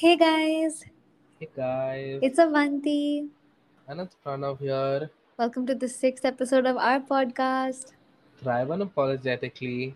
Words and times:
Hey 0.00 0.16
guys, 0.16 0.84
Hey 1.38 1.48
guys, 1.56 2.18
it's 2.22 2.38
Avanti. 2.38 3.28
and 3.88 4.00
it's 4.00 4.16
Pranav 4.24 4.58
here. 4.58 5.10
Welcome 5.38 5.66
to 5.66 5.74
the 5.74 5.88
sixth 5.88 6.24
episode 6.24 6.66
of 6.66 6.76
our 6.76 7.00
podcast. 7.00 7.92
Thrive 8.42 8.68
unapologetically. 8.68 9.94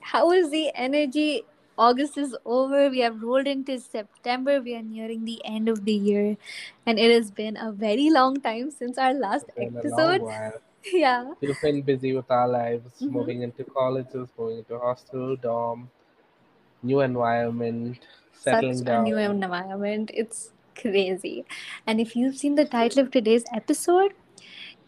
How 0.00 0.30
is 0.32 0.50
the 0.50 0.70
energy? 0.74 1.44
August 1.78 2.16
is 2.18 2.34
over. 2.44 2.88
We 2.90 3.00
have 3.00 3.22
rolled 3.22 3.46
into 3.46 3.78
September. 3.78 4.60
We 4.60 4.74
are 4.74 4.82
nearing 4.82 5.24
the 5.24 5.40
end 5.44 5.68
of 5.68 5.84
the 5.84 5.92
year, 5.92 6.36
and 6.86 6.98
it 6.98 7.10
has 7.12 7.30
been 7.30 7.56
a 7.56 7.70
very 7.72 8.10
long 8.10 8.40
time 8.40 8.70
since 8.70 8.98
our 8.98 9.12
last 9.14 9.46
It's 9.48 9.56
been 9.56 9.76
a 9.76 9.82
long 9.96 10.00
episode. 10.00 10.22
while. 10.22 10.52
Yeah, 10.92 11.32
We've 11.40 11.60
been 11.60 11.82
busy 11.82 12.12
with 12.16 12.30
our 12.30 12.46
lives, 12.48 13.00
Mhm. 13.02 13.10
moving 13.10 13.42
into 13.42 13.64
colleges, 13.64 14.28
moving 14.38 14.58
into 14.58 14.78
hostel, 14.78 15.34
dorm, 15.34 15.90
new 16.82 17.00
environment, 17.00 17.98
settling 18.32 18.78
such 18.78 18.88
a 18.88 19.02
new 19.02 19.16
environment. 19.16 20.10
It's 20.14 20.50
crazy. 20.80 21.44
And 21.86 22.00
if 22.00 22.14
you've 22.16 22.36
seen 22.36 22.54
the 22.54 22.64
title 22.64 23.00
of 23.02 23.10
today's 23.10 23.44
episode, 23.54 24.12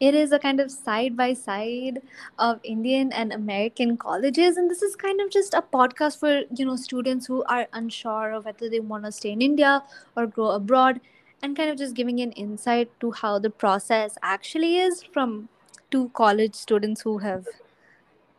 it 0.01 0.15
is 0.15 0.31
a 0.31 0.39
kind 0.39 0.61
of 0.61 0.71
side 0.71 1.17
by 1.17 1.33
side 1.33 2.01
of 2.39 2.61
Indian 2.63 3.13
and 3.13 3.33
American 3.33 3.97
colleges. 3.97 4.57
And 4.57 4.71
this 4.71 4.81
is 4.83 4.95
kind 4.95 5.21
of 5.21 5.31
just 5.31 5.55
a 5.55 5.63
podcast 5.63 6.21
for, 6.21 6.43
you 6.55 6.65
know, 6.65 6.77
students 6.77 7.27
who 7.27 7.43
are 7.45 7.67
unsure 7.73 8.33
of 8.33 8.45
whether 8.45 8.69
they 8.71 8.81
want 8.81 9.05
to 9.05 9.13
stay 9.13 9.33
in 9.33 9.43
India 9.43 9.83
or 10.17 10.27
grow 10.27 10.51
abroad 10.51 11.01
and 11.43 11.57
kind 11.57 11.71
of 11.71 11.77
just 11.77 11.95
giving 11.95 12.21
an 12.21 12.33
insight 12.33 12.91
to 13.01 13.11
how 13.11 13.39
the 13.39 13.51
process 13.51 14.17
actually 14.23 14.79
is 14.79 15.03
from 15.03 15.49
two 15.91 16.11
college 16.15 16.55
students 16.55 17.01
who 17.01 17.19
have 17.19 17.47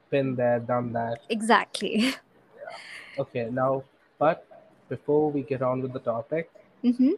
Been 0.10 0.36
there, 0.36 0.60
done 0.60 0.94
that. 0.94 1.20
exactly. 1.30 2.14
Okay, 3.20 3.50
now, 3.52 3.84
but 4.18 4.46
before 4.90 5.32
we 5.32 5.44
get 5.44 5.62
on 5.62 5.82
with 5.82 5.94
the 5.94 6.00
topic, 6.00 6.50
hmm 6.84 7.12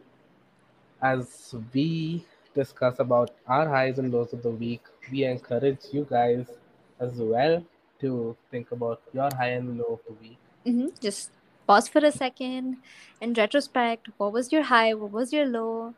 as 1.02 1.54
we 1.74 2.24
discuss 2.54 2.98
about 3.00 3.30
our 3.48 3.68
highs 3.68 3.98
and 3.98 4.12
lows 4.12 4.32
of 4.32 4.42
the 4.42 4.50
week, 4.50 4.82
we 5.10 5.24
encourage 5.24 5.80
you 5.92 6.06
guys 6.08 6.46
as 7.00 7.12
well 7.14 7.64
to 8.00 8.36
think 8.50 8.70
about 8.72 9.00
your 9.12 9.28
high 9.34 9.50
and 9.58 9.78
low 9.78 9.98
of 9.98 10.00
the 10.08 10.14
week. 10.22 10.38
hmm 10.64 10.88
Just 11.00 11.30
pause 11.66 11.88
for 11.88 12.04
a 12.04 12.12
second 12.12 12.76
and 13.20 13.36
retrospect. 13.36 14.08
What 14.18 14.32
was 14.32 14.52
your 14.52 14.62
high? 14.62 14.94
What 14.94 15.10
was 15.12 15.32
your 15.32 15.46
low? 15.46 15.94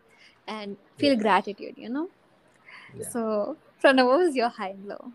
And 0.46 0.76
feel 0.98 1.16
gratitude, 1.16 1.74
you 1.76 1.88
know? 1.88 2.08
Yeah. 2.98 3.08
So, 3.10 3.56
Pranav, 3.82 4.06
what 4.06 4.18
was 4.18 4.36
your 4.36 4.48
high 4.48 4.70
and 4.70 4.86
low? 4.86 5.12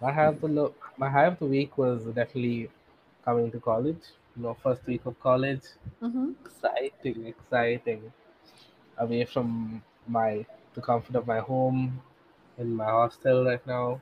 My 0.00 0.12
high 0.12 0.26
of 0.26 0.40
the 0.40 0.48
lo- 0.48 0.74
my 0.98 1.08
high 1.10 1.26
of 1.26 1.38
the 1.38 1.46
week 1.46 1.76
was 1.78 2.04
definitely 2.04 2.70
coming 3.24 3.50
to 3.52 3.60
college. 3.60 4.02
You 4.36 4.42
know, 4.44 4.54
first 4.62 4.86
week 4.86 5.06
of 5.06 5.18
college, 5.20 5.62
Mm-hmm. 6.02 6.32
exciting, 6.44 7.26
exciting. 7.26 8.12
Away 8.98 9.24
from 9.26 9.82
my 10.08 10.46
the 10.74 10.82
comfort 10.82 11.16
of 11.16 11.26
my 11.26 11.40
home, 11.40 12.00
in 12.58 12.74
my 12.74 12.86
hostel 12.86 13.44
right 13.44 13.66
now. 13.66 14.00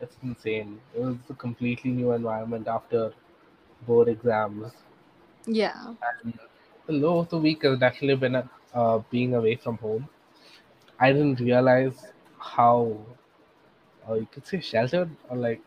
It's 0.00 0.16
insane. 0.22 0.80
It 0.94 1.00
was 1.00 1.16
a 1.28 1.34
completely 1.34 1.90
new 1.90 2.12
environment 2.12 2.68
after 2.68 3.12
board 3.86 4.08
exams. 4.08 4.72
Yeah. 5.46 5.94
And 6.22 6.38
the 6.86 6.92
low 6.92 7.18
of 7.20 7.28
the 7.28 7.38
week 7.38 7.62
has 7.62 7.78
definitely 7.78 8.16
been 8.16 8.48
uh, 8.74 8.98
being 9.10 9.34
away 9.34 9.56
from 9.56 9.78
home. 9.78 10.08
I 10.98 11.12
didn't 11.12 11.40
realize 11.40 12.12
how, 12.38 12.98
uh, 14.08 14.14
you 14.14 14.26
could 14.32 14.46
say 14.46 14.60
sheltered 14.60 15.10
or 15.28 15.36
like 15.36 15.60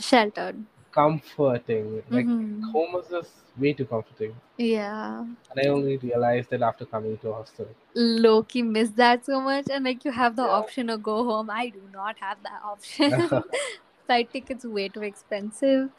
Sheltered. 0.00 0.64
Comforting. 0.96 2.02
Like 2.10 2.28
Mm-hmm. 2.28 2.62
home 2.72 2.92
was 2.94 3.08
just 3.10 3.32
way 3.58 3.74
too 3.74 3.86
comforting, 3.86 4.34
Yeah. 4.58 5.24
and 5.50 5.60
I 5.60 5.66
only 5.68 5.96
realized 5.98 6.52
it 6.52 6.62
after 6.62 6.84
coming 6.86 7.18
to 7.18 7.32
hostel. 7.32 7.68
Loki 7.94 8.62
miss 8.62 8.90
that 8.92 9.24
so 9.26 9.40
much. 9.40 9.66
And 9.70 9.84
like 9.84 10.04
you 10.04 10.12
have 10.12 10.36
the 10.36 10.42
Yeah. 10.44 10.58
option 10.60 10.88
to 10.88 10.98
go 10.98 11.24
home. 11.24 11.50
I 11.50 11.70
do 11.70 11.82
not 11.92 12.18
have 12.20 12.42
that 12.42 12.60
option. 12.64 13.42
Flight 14.06 14.32
tickets 14.32 14.64
way 14.64 14.88
too 14.88 15.02
expensive. 15.02 15.90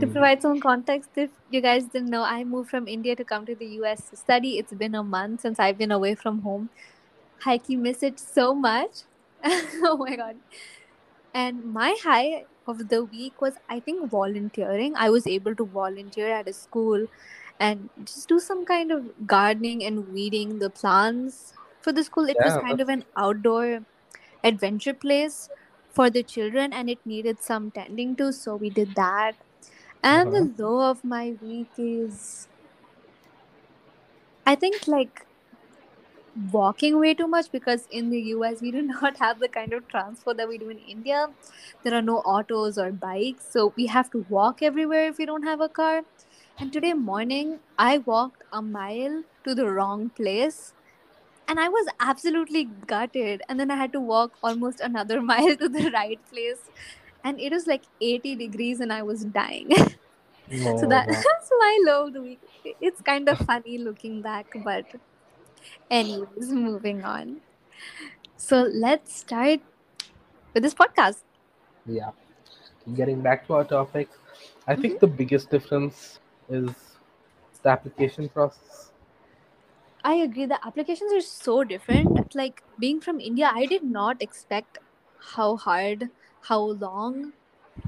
To 0.00 0.06
Mm. 0.06 0.12
provide 0.12 0.42
some 0.42 0.60
context, 0.60 1.10
if 1.16 1.30
you 1.50 1.60
guys 1.62 1.86
didn't 1.86 2.10
know, 2.10 2.22
I 2.22 2.44
moved 2.44 2.70
from 2.70 2.88
India 2.88 3.16
to 3.16 3.24
come 3.24 3.46
to 3.46 3.54
the 3.54 3.66
US 3.80 4.10
to 4.10 4.16
study. 4.16 4.58
It's 4.58 4.74
been 4.74 4.94
a 4.94 5.04
month 5.04 5.42
since 5.42 5.58
I've 5.60 5.78
been 5.78 5.92
away 5.92 6.14
from 6.16 6.42
home. 6.42 6.70
Heike 7.44 7.70
miss 7.70 8.02
it 8.02 8.20
so 8.20 8.54
much. 8.54 9.04
oh 9.44 9.96
my 9.98 10.16
god. 10.16 10.36
And 11.34 11.64
my 11.64 11.96
high 12.02 12.46
of 12.68 12.88
the 12.88 13.04
week 13.04 13.40
was 13.40 13.54
I 13.68 13.80
think 13.80 14.10
volunteering. 14.10 14.94
I 14.96 15.10
was 15.10 15.26
able 15.26 15.54
to 15.56 15.64
volunteer 15.64 16.30
at 16.32 16.48
a 16.48 16.52
school 16.52 17.06
and 17.58 17.88
just 18.04 18.28
do 18.28 18.38
some 18.38 18.64
kind 18.66 18.92
of 18.92 19.26
gardening 19.26 19.84
and 19.84 20.08
weeding 20.08 20.58
the 20.58 20.70
plants 20.70 21.54
for 21.80 21.92
the 21.92 22.04
school. 22.04 22.28
It 22.28 22.40
was 22.42 22.56
Yeah, 22.56 22.58
kind 22.58 22.80
of 22.80 22.88
an 22.88 23.04
outdoor 23.16 23.80
adventure 24.44 24.94
place 24.94 25.50
for 25.90 26.10
the 26.10 26.22
children 26.22 26.72
and 26.72 26.90
it 26.90 27.04
needed 27.06 27.42
some 27.42 27.70
tending 27.70 28.16
to, 28.16 28.32
so 28.32 28.56
we 28.56 28.70
did 28.70 28.94
that. 28.96 29.34
And 30.02 30.32
uh-huh. 30.32 30.32
the 30.32 30.52
low 30.62 30.90
of 30.90 31.04
my 31.04 31.36
week 31.42 31.70
is 31.78 32.48
I 34.46 34.54
think 34.54 34.86
like 34.86 35.26
walking 36.52 36.98
way 36.98 37.14
too 37.14 37.26
much 37.26 37.50
because 37.50 37.86
in 37.90 38.10
the 38.10 38.20
US 38.34 38.60
we 38.60 38.70
do 38.70 38.82
not 38.94 39.16
have 39.18 39.38
the 39.40 39.48
kind 39.48 39.72
of 39.72 39.88
transport 39.88 40.36
that 40.36 40.48
we 40.48 40.58
do 40.58 40.68
in 40.68 40.78
India. 40.78 41.28
There 41.82 41.94
are 41.94 42.02
no 42.02 42.18
autos 42.18 42.78
or 42.78 42.92
bikes, 42.92 43.46
so 43.50 43.72
we 43.76 43.86
have 43.86 44.10
to 44.10 44.24
walk 44.28 44.62
everywhere 44.62 45.08
if 45.08 45.18
we 45.18 45.26
don't 45.26 45.42
have 45.44 45.60
a 45.60 45.68
car. 45.68 46.02
And 46.58 46.72
today 46.72 46.94
morning 46.94 47.60
I 47.78 47.98
walked 47.98 48.42
a 48.52 48.62
mile 48.62 49.22
to 49.44 49.54
the 49.54 49.68
wrong 49.68 50.10
place 50.10 50.72
and 51.48 51.60
I 51.60 51.68
was 51.68 51.86
absolutely 52.00 52.64
gutted. 52.86 53.42
And 53.48 53.60
then 53.60 53.70
I 53.70 53.76
had 53.76 53.92
to 53.92 54.00
walk 54.00 54.32
almost 54.42 54.80
another 54.80 55.20
mile 55.32 55.56
to 55.56 55.68
the 55.68 55.90
right 55.90 56.20
place. 56.30 56.70
And 57.24 57.40
it 57.40 57.52
was 57.52 57.66
like 57.66 57.82
80 58.00 58.36
degrees 58.36 58.80
and 58.80 58.92
I 58.92 59.02
was 59.02 59.24
dying. 59.24 59.70
so 59.76 60.86
that, 60.86 61.08
no. 61.08 61.12
that's 61.12 61.50
my 61.58 61.78
low 61.86 62.06
of 62.06 62.14
the 62.14 62.22
week. 62.22 62.40
It's 62.80 63.00
kind 63.00 63.28
of 63.28 63.38
funny 63.38 63.78
looking 63.78 64.22
back, 64.22 64.46
but 64.64 64.86
anyways, 65.90 66.52
moving 66.52 67.04
on. 67.04 67.40
So 68.36 68.62
let's 68.72 69.16
start 69.16 69.60
with 70.54 70.62
this 70.62 70.74
podcast. 70.74 71.22
Yeah. 71.86 72.10
Getting 72.94 73.20
back 73.22 73.46
to 73.46 73.54
our 73.54 73.64
topic, 73.64 74.08
I 74.66 74.76
Mhm. 74.76 74.82
think 74.82 75.00
the 75.00 75.06
biggest 75.06 75.50
difference 75.50 76.20
is 76.48 76.70
the 77.62 77.70
application 77.70 78.28
process. 78.28 78.92
I 80.04 80.14
agree. 80.14 80.46
The 80.46 80.64
applications 80.66 81.12
are 81.12 81.20
so 81.20 81.64
different. 81.64 82.20
Like 82.34 82.62
being 82.78 83.00
from 83.00 83.20
India, 83.20 83.50
I 83.52 83.66
did 83.66 83.82
not 83.82 84.22
expect 84.22 84.78
how 85.34 85.56
hard, 85.56 86.10
how 86.42 86.60
long 86.60 87.32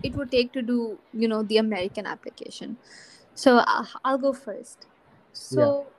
it 0.02 0.14
would 0.16 0.30
take 0.30 0.52
to 0.54 0.62
do, 0.62 0.98
you 1.12 1.28
know, 1.28 1.42
the 1.42 1.58
American 1.58 2.06
application. 2.06 2.78
So 3.34 3.58
uh, 3.58 3.84
I'll 4.04 4.18
go 4.18 4.32
first. 4.32 4.86
So, 5.32 5.92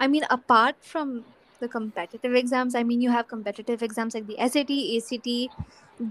I 0.00 0.06
mean, 0.06 0.24
apart 0.30 0.76
from 0.80 1.24
the 1.60 1.68
competitive 1.68 2.34
exams, 2.34 2.74
I 2.74 2.82
mean, 2.82 3.00
you 3.00 3.10
have 3.10 3.28
competitive 3.28 3.82
exams 3.82 4.14
like 4.14 4.26
the 4.26 4.36
SAT, 4.38 4.70
ACT, 4.96 5.50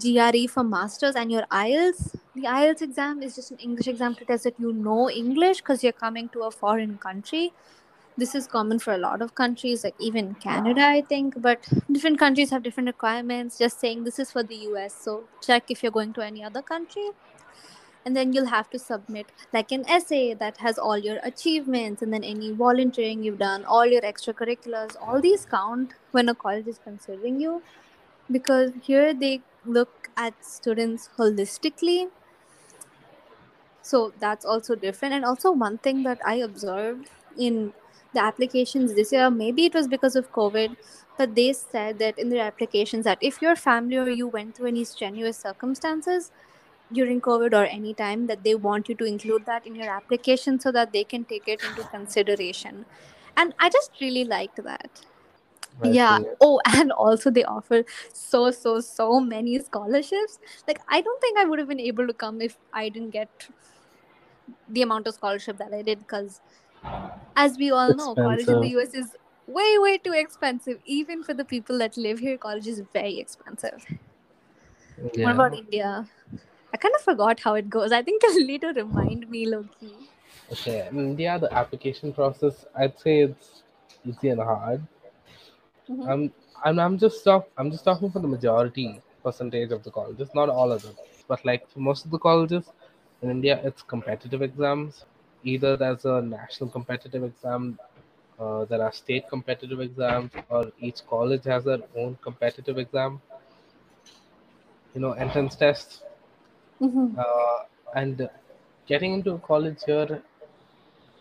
GRE 0.01 0.47
for 0.51 0.63
masters, 0.63 1.16
and 1.16 1.31
your 1.31 1.44
IELTS. 1.51 2.16
The 2.34 2.44
IELTS 2.44 2.81
exam 2.81 3.22
is 3.22 3.35
just 3.35 3.51
an 3.51 3.57
English 3.57 3.88
exam 3.88 4.16
to 4.16 4.25
test 4.25 4.46
that 4.46 4.59
you 4.59 4.73
know 4.73 5.09
English 5.09 5.59
because 5.59 5.84
you're 5.84 5.94
coming 5.94 6.29
to 6.29 6.44
a 6.44 6.51
foreign 6.51 6.97
country. 6.97 7.53
This 8.18 8.34
is 8.34 8.47
common 8.47 8.79
for 8.79 8.94
a 8.94 8.97
lot 8.97 9.22
of 9.22 9.35
countries, 9.35 9.84
like 9.84 9.96
even 10.00 10.35
Canada, 10.35 10.81
I 10.81 11.02
think. 11.02 11.41
But 11.41 11.67
different 11.91 12.17
countries 12.17 12.50
have 12.50 12.63
different 12.63 12.88
requirements. 12.88 13.57
Just 13.57 13.79
saying 13.79 14.06
this 14.06 14.19
is 14.19 14.31
for 14.31 14.41
the 14.41 14.56
US, 14.72 14.96
so 14.96 15.25
check 15.41 15.69
if 15.69 15.84
you're 15.84 15.91
going 15.91 16.13
to 16.13 16.22
any 16.22 16.44
other 16.44 16.62
country 16.62 17.09
and 18.05 18.16
then 18.16 18.33
you'll 18.33 18.45
have 18.53 18.69
to 18.69 18.77
submit 18.77 19.31
like 19.51 19.71
an 19.71 19.83
essay 19.89 20.33
that 20.35 20.57
has 20.57 20.77
all 20.77 20.97
your 20.97 21.19
achievements 21.23 22.03
and 22.03 22.13
then 22.13 22.23
any 22.23 22.51
volunteering 22.51 23.23
you've 23.23 23.40
done 23.40 23.66
all 23.66 23.85
your 23.85 24.02
extracurriculars 24.02 24.96
all 25.02 25.19
these 25.19 25.46
count 25.46 25.93
when 26.11 26.29
a 26.29 26.35
college 26.35 26.67
is 26.67 26.79
considering 26.84 27.40
you. 27.40 27.61
Because 28.31 28.72
here 28.81 29.13
they 29.13 29.41
look 29.66 30.09
at 30.17 30.34
students 30.46 31.09
holistically. 31.17 32.09
So 33.81 34.13
that's 34.19 34.46
also 34.46 34.75
different. 34.75 35.13
And 35.13 35.25
also 35.25 35.51
one 35.51 35.78
thing 35.79 36.03
that 36.03 36.19
i 36.25 36.35
observed 36.35 37.09
in 37.37 37.73
the 38.13 38.22
applications 38.22 38.93
this 38.93 39.11
year 39.11 39.29
maybe 39.29 39.66
it 39.66 39.73
was 39.73 39.90
because 39.90 40.16
of 40.16 40.31
covid 40.31 40.75
but 41.17 41.35
they 41.35 41.51
said 41.51 41.99
that 41.99 42.17
in 42.17 42.29
their 42.29 42.46
applications 42.46 43.03
that 43.03 43.17
if 43.22 43.41
your 43.41 43.55
family 43.55 43.97
or 43.97 44.09
you 44.09 44.25
went 44.25 44.55
through 44.55 44.67
any 44.67 44.85
strenuous 44.85 45.37
circumstances 45.37 46.31
during 46.91 47.22
COVID 47.22 47.53
or 47.53 47.66
any 47.66 47.93
time 47.93 48.28
that 48.28 48.43
they 48.43 48.55
want 48.55 48.90
you 48.90 48.96
to 48.96 49.05
include 49.05 49.46
that 49.46 49.66
in 49.66 49.76
your 49.76 49.90
application 49.90 50.59
so 50.59 50.72
that 50.72 50.93
they 50.93 51.03
can 51.03 51.26
take 51.26 51.47
it 51.47 51.64
into 51.64 51.84
consideration. 51.85 52.85
And 53.37 53.53
I 53.59 53.70
just 53.70 53.91
really 54.02 54.23
liked 54.26 54.59
that. 54.64 55.02
I 55.84 55.90
Yeah. 55.90 56.20
Oh, 56.41 56.59
and 56.67 56.91
also 56.91 57.29
they 57.32 57.43
offer 57.43 57.84
so, 58.14 58.52
so, 58.52 58.79
so 58.82 59.20
many 59.20 59.59
scholarships. 59.59 60.40
Like, 60.67 60.79
I 60.90 61.02
don't 61.02 61.22
think 61.22 61.37
I 61.40 61.46
would 61.46 61.59
have 61.59 61.67
been 61.67 61.79
able 61.79 62.08
to 62.08 62.14
come 62.14 62.41
if 62.41 62.58
I 62.73 62.90
didn't 62.90 63.11
get 63.11 63.49
the 64.67 64.82
amount 64.82 65.08
of 65.08 65.14
scholarship 65.16 65.58
that 65.58 65.73
I 65.73 65.82
did 65.82 65.99
because 65.99 66.41
As 67.35 67.58
we 67.58 67.72
all 67.72 67.96
know, 67.96 68.16
college 68.16 68.49
in 68.49 68.61
the. 68.61 68.70
US 68.70 68.93
is 68.93 69.16
way, 69.47 69.78
way 69.79 69.97
too 69.97 70.14
expensive. 70.14 70.79
Even 70.85 71.23
for 71.23 71.34
the 71.34 71.46
people 71.46 71.78
that 71.79 71.97
live 71.97 72.20
here, 72.20 72.37
college 72.37 72.67
is 72.67 72.82
very 72.93 73.20
expensive. 73.20 73.85
What 75.22 75.32
about 75.34 75.53
India? 75.53 76.08
I 76.75 76.77
kind 76.77 76.93
of 76.93 77.01
forgot 77.01 77.39
how 77.39 77.53
it 77.55 77.69
goes. 77.69 77.93
I 77.93 78.01
think 78.03 78.22
you'll 78.23 78.45
need 78.45 78.61
to 78.61 78.73
remind 78.73 79.29
me, 79.29 79.45
Loki. 79.45 79.93
Okay. 80.51 80.85
In 80.91 80.99
India, 80.99 81.39
the 81.39 81.51
application 81.53 82.11
process, 82.11 82.66
I'd 82.75 82.99
say 82.99 83.22
it's 83.22 83.63
easy 84.05 84.27
and 84.29 84.41
hard. 84.41 84.81
Mhm. 85.89 86.07
I'm 86.11 86.33
I'm 86.66 86.79
I'm 86.85 86.97
just 86.97 87.23
talk 87.23 87.47
I'm 87.57 87.72
just 87.72 87.85
talking 87.85 88.11
for 88.11 88.19
the 88.25 88.27
majority 88.27 89.01
percentage 89.23 89.72
of 89.72 89.83
the 89.83 89.91
colleges, 89.91 90.29
not 90.35 90.49
all 90.49 90.72
of 90.72 90.81
them. 90.81 90.95
But 91.29 91.45
like 91.45 91.67
for 91.69 91.79
most 91.79 92.05
of 92.05 92.11
the 92.11 92.19
colleges 92.19 92.66
in 93.22 93.29
India, 93.29 93.59
it's 93.63 93.81
competitive 93.81 94.41
exams. 94.41 95.05
Either 95.43 95.77
there's 95.77 96.05
a 96.05 96.22
national 96.22 96.69
competitive 96.69 97.23
exam, 97.23 97.79
uh, 98.39 98.66
there 98.66 98.81
are 98.81 98.91
state 98.91 99.29
competitive 99.29 99.79
exams, 99.79 100.31
or 100.49 100.72
each 100.79 101.05
college 101.07 101.45
has 101.45 101.63
their 101.63 101.83
own 101.95 102.17
competitive 102.22 102.77
exam. 102.77 103.22
You 104.95 105.01
know, 105.01 105.11
entrance 105.13 105.55
tests. 105.55 106.01
Mhm. 106.81 107.17
Uh, 107.17 107.66
and 107.95 108.29
getting 108.87 109.13
into 109.13 109.37
college 109.39 109.83
here, 109.85 110.22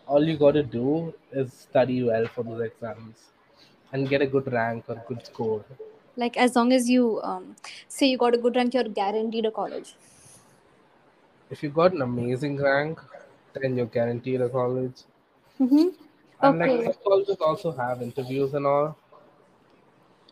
all 0.07 0.23
you 0.23 0.37
got 0.37 0.51
to 0.51 0.63
do 0.63 1.13
is 1.31 1.53
study 1.53 2.03
well 2.03 2.27
for 2.27 2.43
those 2.43 2.61
exams 2.61 3.31
and 3.91 4.09
get 4.09 4.21
a 4.21 4.27
good 4.27 4.51
rank 4.51 4.85
or 4.87 5.01
good 5.07 5.25
score. 5.25 5.63
Like 6.17 6.37
as 6.37 6.55
long 6.55 6.71
as 6.73 6.89
you 6.89 7.21
um, 7.21 7.55
say 7.87 8.07
you 8.07 8.17
got 8.17 8.33
a 8.33 8.37
good 8.37 8.55
rank, 8.55 8.73
you're 8.73 8.83
guaranteed 8.83 9.45
a 9.45 9.51
college. 9.51 9.95
If 11.49 11.63
you 11.63 11.69
got 11.69 11.93
an 11.93 12.01
amazing 12.01 12.61
rank, 12.61 12.99
then 13.53 13.77
you're 13.77 13.85
guaranteed 13.85 14.41
a 14.41 14.49
college. 14.49 15.03
Mm-hmm. 15.59 15.89
And 16.41 16.59
like 16.59 16.83
some 16.83 16.93
colleges 17.03 17.37
also 17.39 17.71
have 17.71 18.01
interviews 18.01 18.53
and 18.53 18.65
all. 18.65 18.97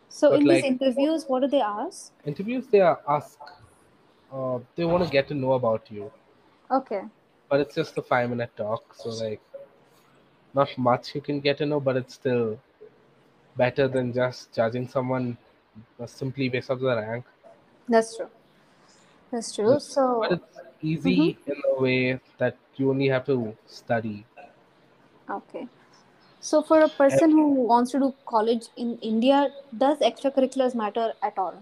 So 0.08 0.30
But 0.30 0.40
in 0.40 0.46
these 0.46 0.64
interviews, 0.64 1.24
what 1.26 1.40
do 1.40 1.48
they 1.48 1.60
ask? 1.60 2.12
interviews, 2.24 2.66
they 2.68 2.80
are 2.80 3.00
ask, 3.08 3.38
uh, 4.34 4.60
they 4.76 4.84
want 4.84 5.04
to 5.04 5.10
get 5.10 5.28
to 5.28 5.34
know 5.34 5.52
about 5.54 5.90
you. 5.90 6.12
Okay. 6.70 7.04
But 7.48 7.60
it's 7.60 7.74
just 7.74 7.96
a 7.96 8.02
five 8.02 8.28
minute 8.28 8.54
talk, 8.54 8.92
so 8.94 9.08
like 9.08 9.40
not 10.54 10.78
much 10.78 11.14
you 11.14 11.20
can 11.20 11.38
get 11.40 11.58
to 11.58 11.66
know, 11.66 11.80
but 11.80 11.96
it's 11.96 12.14
still 12.14 12.58
better 13.56 13.88
than 13.88 14.12
just 14.12 14.52
judging 14.54 14.88
someone 14.88 15.38
uh, 16.00 16.06
simply 16.06 16.48
based 16.48 16.70
off 16.70 16.80
the 16.80 16.96
rank. 16.96 17.26
That's 17.88 18.16
true. 18.16 18.30
That's 19.30 19.52
true. 19.54 19.78
But 19.78 19.82
but 20.20 20.30
So, 20.30 20.30
it's 20.30 20.60
easy 20.80 21.36
in 21.46 21.60
a 21.68 21.80
way 21.82 22.20
that 22.38 22.56
you 22.76 22.90
only 22.90 23.08
have 23.08 23.26
to 23.26 23.56
study. 23.66 24.24
okay. 25.28 25.68
So 26.44 26.60
for 26.62 26.78
a 26.80 26.88
person 26.90 27.30
who 27.30 27.44
wants 27.68 27.92
to 27.92 27.98
do 27.98 28.14
college 28.26 28.64
in 28.76 28.98
India, 29.00 29.50
does 29.78 29.98
extracurriculars 30.00 30.74
matter 30.74 31.12
at 31.22 31.38
all? 31.38 31.54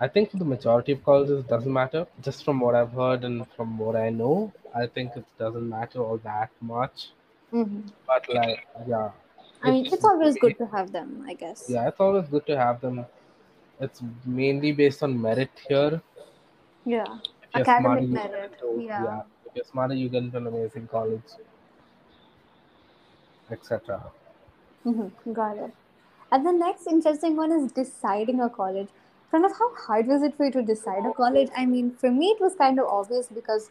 I 0.00 0.08
think 0.08 0.30
for 0.30 0.38
the 0.38 0.46
majority 0.46 0.92
of 0.92 1.04
colleges, 1.04 1.40
it 1.40 1.48
doesn't 1.48 1.72
matter. 1.72 2.06
Just 2.22 2.42
from 2.42 2.58
what 2.60 2.74
I've 2.74 2.92
heard 2.92 3.24
and 3.24 3.46
from 3.54 3.76
what 3.78 3.96
I 3.96 4.08
know, 4.08 4.50
I 4.74 4.86
think 4.86 5.14
it 5.14 5.26
doesn't 5.38 5.68
matter 5.68 6.02
all 6.02 6.16
that 6.24 6.50
much. 6.62 7.08
hmm 7.50 7.80
But 8.06 8.28
like, 8.34 8.66
yeah, 8.88 9.10
I 9.62 9.72
mean, 9.72 9.84
it's 9.92 10.06
always 10.12 10.36
good 10.36 10.56
to 10.56 10.66
have 10.74 10.90
them, 10.92 11.10
I 11.28 11.34
guess. 11.34 11.64
yeah, 11.68 11.88
it's 11.88 12.00
always 12.00 12.28
good 12.28 12.46
to 12.46 12.56
have 12.56 12.80
them. 12.80 13.04
It's 13.78 14.00
mainly 14.24 14.72
based 14.72 15.02
on 15.02 15.20
merit 15.20 15.50
here. 15.68 16.00
Yeah. 16.86 17.18
You're 17.54 17.64
smarter, 17.66 17.98
Academic 17.98 18.30
merit. 18.30 18.52
into 18.62 18.82
Yeah. 18.86 19.04
yeah. 19.04 19.20
If 19.44 19.56
you're 19.60 19.68
smarter, 19.74 19.94
you 19.94 20.08
get 20.08 20.22
into 20.22 20.38
an 20.38 20.46
amazing 20.46 20.88
college, 20.88 21.30
etc. 23.50 24.00
Mm-hmm. 24.86 25.32
Got 25.32 25.58
it. 25.58 25.74
And 26.32 26.46
the 26.46 26.52
next 26.52 26.86
interesting 26.86 27.36
one 27.36 27.52
is 27.52 27.72
deciding 27.72 28.40
a 28.40 28.48
college. 28.48 28.88
Kind 29.30 29.44
of 29.44 29.52
how 29.52 29.74
hard 29.74 30.06
was 30.06 30.22
it 30.22 30.36
for 30.36 30.46
you 30.46 30.52
to 30.52 30.62
decide 30.62 31.04
a 31.06 31.12
college? 31.12 31.48
I 31.56 31.66
mean, 31.66 31.92
for 31.92 32.10
me, 32.10 32.26
it 32.28 32.40
was 32.40 32.54
kind 32.54 32.78
of 32.78 32.86
obvious 32.86 33.28
because 33.28 33.70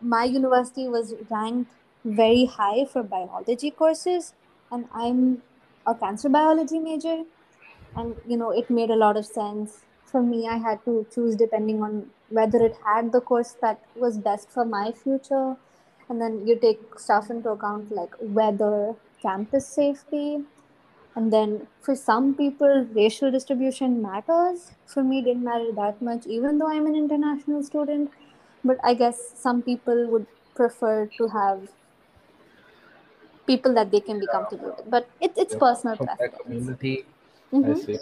my 0.00 0.24
university 0.24 0.88
was 0.88 1.14
ranked 1.30 1.72
very 2.04 2.46
high 2.46 2.84
for 2.84 3.02
biology 3.02 3.70
courses, 3.70 4.34
and 4.70 4.86
I'm 4.92 5.42
a 5.86 5.94
cancer 5.94 6.28
biology 6.28 6.78
major. 6.78 7.22
And 7.94 8.16
you 8.26 8.36
know, 8.36 8.50
it 8.50 8.70
made 8.70 8.90
a 8.90 8.96
lot 8.96 9.16
of 9.16 9.26
sense. 9.26 9.82
For 10.06 10.22
me, 10.22 10.48
I 10.48 10.56
had 10.56 10.84
to 10.84 11.06
choose 11.14 11.36
depending 11.36 11.82
on 11.82 12.10
whether 12.28 12.64
it 12.64 12.76
had 12.84 13.12
the 13.12 13.20
course 13.20 13.56
that 13.60 13.80
was 13.94 14.18
best 14.18 14.50
for 14.50 14.64
my 14.64 14.92
future. 14.92 15.56
And 16.08 16.20
then 16.20 16.46
you 16.46 16.58
take 16.58 16.98
stuff 16.98 17.30
into 17.30 17.50
account 17.50 17.92
like 17.92 18.14
weather, 18.20 18.94
campus 19.22 19.66
safety, 19.68 20.44
and 21.16 21.32
then 21.32 21.68
for 21.80 21.94
some 21.96 22.34
people, 22.34 22.86
racial 22.92 23.30
distribution 23.30 24.02
matters. 24.02 24.72
For 24.86 25.02
me, 25.04 25.20
it 25.20 25.24
didn't 25.24 25.44
matter 25.44 25.72
that 25.72 26.02
much, 26.02 26.26
even 26.26 26.58
though 26.58 26.68
I'm 26.68 26.86
an 26.86 26.96
international 26.96 27.62
student. 27.62 28.10
But 28.64 28.78
I 28.84 28.94
guess 28.94 29.20
some 29.36 29.62
people 29.62 30.08
would 30.10 30.26
prefer 30.54 31.06
to 31.18 31.28
have 31.28 31.68
people 33.46 33.74
that 33.74 33.90
they 33.90 34.00
can 34.00 34.18
be 34.20 34.26
comfortable 34.26 34.74
with. 34.76 34.88
But 34.90 35.08
it, 35.20 35.32
it's 35.36 35.54
Yep. 35.54 35.60
personal 35.60 35.96
preference. 35.96 36.42
community, 36.44 37.04
I 37.52 37.58
hmm 37.66 37.72
see. 37.74 37.98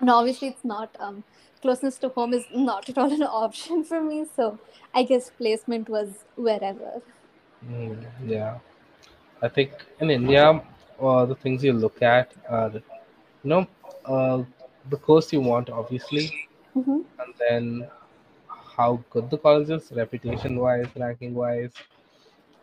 And 0.00 0.10
obviously, 0.10 0.48
it's 0.48 0.64
not 0.64 0.94
um, 1.00 1.24
closeness 1.60 1.98
to 1.98 2.08
home 2.10 2.32
is 2.34 2.46
not 2.52 2.88
at 2.88 2.98
all 2.98 3.12
an 3.12 3.22
option 3.44 3.84
for 3.84 4.00
me. 4.02 4.24
So 4.36 4.58
I 4.94 5.02
guess 5.02 5.30
placement 5.30 5.88
was 5.88 6.24
wherever. 6.36 7.02
Mm, 7.66 8.04
yeah, 8.26 8.58
I 9.42 9.48
think 9.48 9.72
in 10.00 10.10
India, 10.10 10.62
uh, 11.00 11.26
the 11.26 11.34
things 11.34 11.62
you 11.64 11.72
look 11.72 12.02
at 12.02 12.32
are, 12.48 12.70
you 12.72 12.82
know, 13.44 13.66
uh, 14.04 14.42
the 14.90 14.96
course 14.96 15.32
you 15.32 15.40
want, 15.40 15.70
obviously, 15.70 16.48
hmm 16.74 17.00
and 17.18 17.34
then 17.38 17.88
how 18.76 19.02
good 19.10 19.30
the 19.30 19.38
college 19.38 19.70
is, 19.70 19.92
reputation 19.92 20.58
wise, 20.58 20.88
ranking 20.96 21.34
wise, 21.34 21.72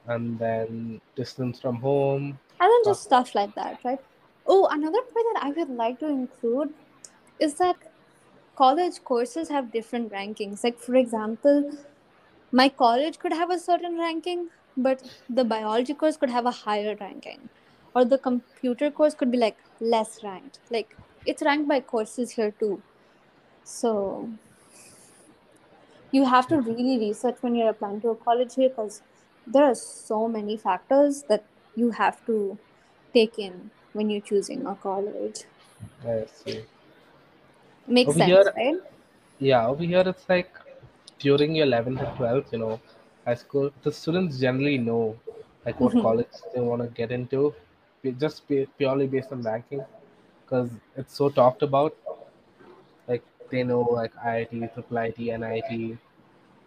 and 0.07 0.37
then 0.39 1.01
distance 1.15 1.59
from 1.59 1.75
home. 1.77 2.37
And 2.59 2.69
then 2.71 2.81
Uh, 2.85 2.89
just 2.91 3.03
stuff 3.03 3.35
like 3.35 3.53
that, 3.55 3.83
right? 3.83 3.99
Oh, 4.45 4.67
another 4.71 5.01
point 5.01 5.25
that 5.33 5.43
I 5.43 5.49
would 5.51 5.69
like 5.69 5.99
to 5.99 6.07
include 6.07 6.73
is 7.39 7.55
that 7.55 7.77
college 8.55 9.03
courses 9.03 9.49
have 9.49 9.71
different 9.71 10.11
rankings. 10.11 10.63
Like, 10.63 10.79
for 10.79 10.95
example, 10.95 11.71
my 12.51 12.69
college 12.69 13.19
could 13.19 13.33
have 13.33 13.51
a 13.51 13.59
certain 13.59 13.97
ranking, 13.99 14.49
but 14.77 15.03
the 15.29 15.43
biology 15.43 15.93
course 15.93 16.17
could 16.17 16.29
have 16.29 16.45
a 16.45 16.51
higher 16.51 16.95
ranking. 16.99 17.49
Or 17.93 18.05
the 18.05 18.17
computer 18.17 18.89
course 18.89 19.13
could 19.13 19.31
be 19.31 19.37
like 19.37 19.57
less 19.79 20.23
ranked. 20.23 20.59
Like, 20.69 20.95
it's 21.25 21.41
ranked 21.41 21.67
by 21.67 21.81
courses 21.81 22.31
here 22.31 22.51
too. 22.51 22.81
So, 23.63 24.29
you 26.11 26.25
have 26.25 26.47
to 26.47 26.61
really 26.61 26.97
research 26.99 27.37
when 27.41 27.55
you're 27.55 27.69
applying 27.69 28.01
to 28.01 28.09
a 28.09 28.15
college 28.15 28.55
here 28.55 28.69
because 28.69 29.01
there 29.47 29.63
are 29.63 29.75
so 29.75 30.27
many 30.27 30.57
factors 30.57 31.23
that 31.29 31.43
you 31.75 31.91
have 31.91 32.25
to 32.25 32.57
take 33.13 33.39
in 33.39 33.71
when 33.93 34.09
you're 34.09 34.21
choosing 34.21 34.65
a 34.65 34.75
college. 34.75 35.43
I 36.05 36.25
see. 36.33 36.65
Makes 37.87 38.09
Over 38.09 38.19
sense, 38.19 38.29
here, 38.29 38.53
right? 38.55 38.75
yeah, 39.39 39.67
over 39.67 39.83
here 39.83 40.03
it's 40.05 40.27
like 40.29 40.51
during 41.19 41.55
your 41.55 41.65
11th 41.67 41.99
and 41.99 42.17
12th, 42.17 42.51
you 42.51 42.59
know, 42.59 42.79
high 43.25 43.35
school, 43.35 43.71
the 43.83 43.91
students 43.91 44.39
generally 44.39 44.77
know 44.77 45.19
like 45.65 45.79
what 45.79 45.97
Mhm. 45.97 45.99
college 45.99 46.27
they 46.53 46.61
want 46.61 46.81
to 46.81 46.87
get 46.89 47.11
into, 47.11 47.53
just 48.17 48.47
purely 48.77 49.07
based 49.07 49.31
on 49.31 49.41
ranking, 49.43 49.85
because 50.45 50.71
it's 50.95 51.15
so 51.15 51.29
talked 51.29 51.61
about. 51.63 51.95
Like 53.07 53.23
they 53.49 53.63
know 53.63 53.81
like 53.81 54.15
IIT, 54.17 54.67
Triple 54.73 54.97
IT, 54.97 55.31
NIT, 55.31 55.97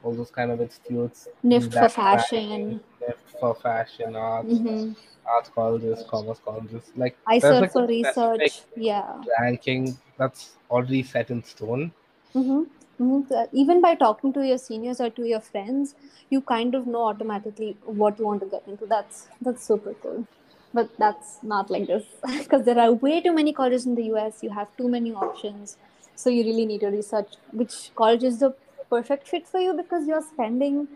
all 0.02 0.14
those 0.14 0.30
kind 0.30 0.50
of 0.50 0.60
institutes 0.60 1.28
NIFT 1.42 1.74
for 1.74 1.88
fashion. 1.88 2.80
left 3.00 3.30
for 3.40 3.54
fashion, 3.54 4.16
arts, 4.16 4.62
hmm 4.62 4.94
arts 5.26 5.48
colleges, 5.50 6.04
commerce 6.08 6.40
colleges. 6.44 6.92
Like 6.96 7.16
I 7.26 7.38
like 7.58 7.72
for 7.72 7.86
research. 7.86 8.62
Yeah. 8.74 9.24
ranking 9.40 9.98
that's 10.18 10.56
already 10.70 11.02
set 11.02 11.30
in 11.30 11.42
stone. 11.42 11.92
hmm 12.32 12.40
hmm 12.40 12.64
Mm-hmm. 13.00 13.32
Uh, 13.34 13.46
even 13.52 13.80
by 13.80 13.94
talking 13.94 14.32
to 14.32 14.46
your 14.46 14.58
seniors 14.58 15.00
or 15.00 15.10
to 15.10 15.22
your 15.26 15.40
friends, 15.40 15.94
you 16.30 16.40
kind 16.40 16.74
of 16.74 16.86
know 16.86 17.04
automatically 17.04 17.76
what 17.84 18.18
you 18.18 18.26
want 18.26 18.40
to 18.40 18.46
get 18.46 18.66
into. 18.68 18.86
That's 18.86 19.26
that's 19.40 19.66
super 19.66 19.94
cool. 19.94 20.26
But 20.72 20.90
that's 20.98 21.38
not 21.42 21.70
like 21.70 21.86
this 21.86 22.04
because 22.38 22.64
there 22.64 22.78
are 22.78 22.92
way 22.92 23.20
too 23.20 23.32
many 23.32 23.52
colleges 23.52 23.86
in 23.86 23.94
the 23.94 24.04
US. 24.14 24.42
You 24.42 24.50
have 24.50 24.76
too 24.76 24.88
many 24.88 25.12
options, 25.12 25.76
so 26.14 26.30
you 26.30 26.44
really 26.44 26.66
need 26.66 26.80
to 26.80 26.88
research 26.88 27.34
which 27.52 27.90
college 27.94 28.22
is 28.22 28.38
the 28.38 28.54
perfect 28.90 29.28
fit 29.28 29.46
for 29.48 29.60
you 29.60 29.74
because 29.74 30.06
you're 30.06 30.22
spending 30.22 30.86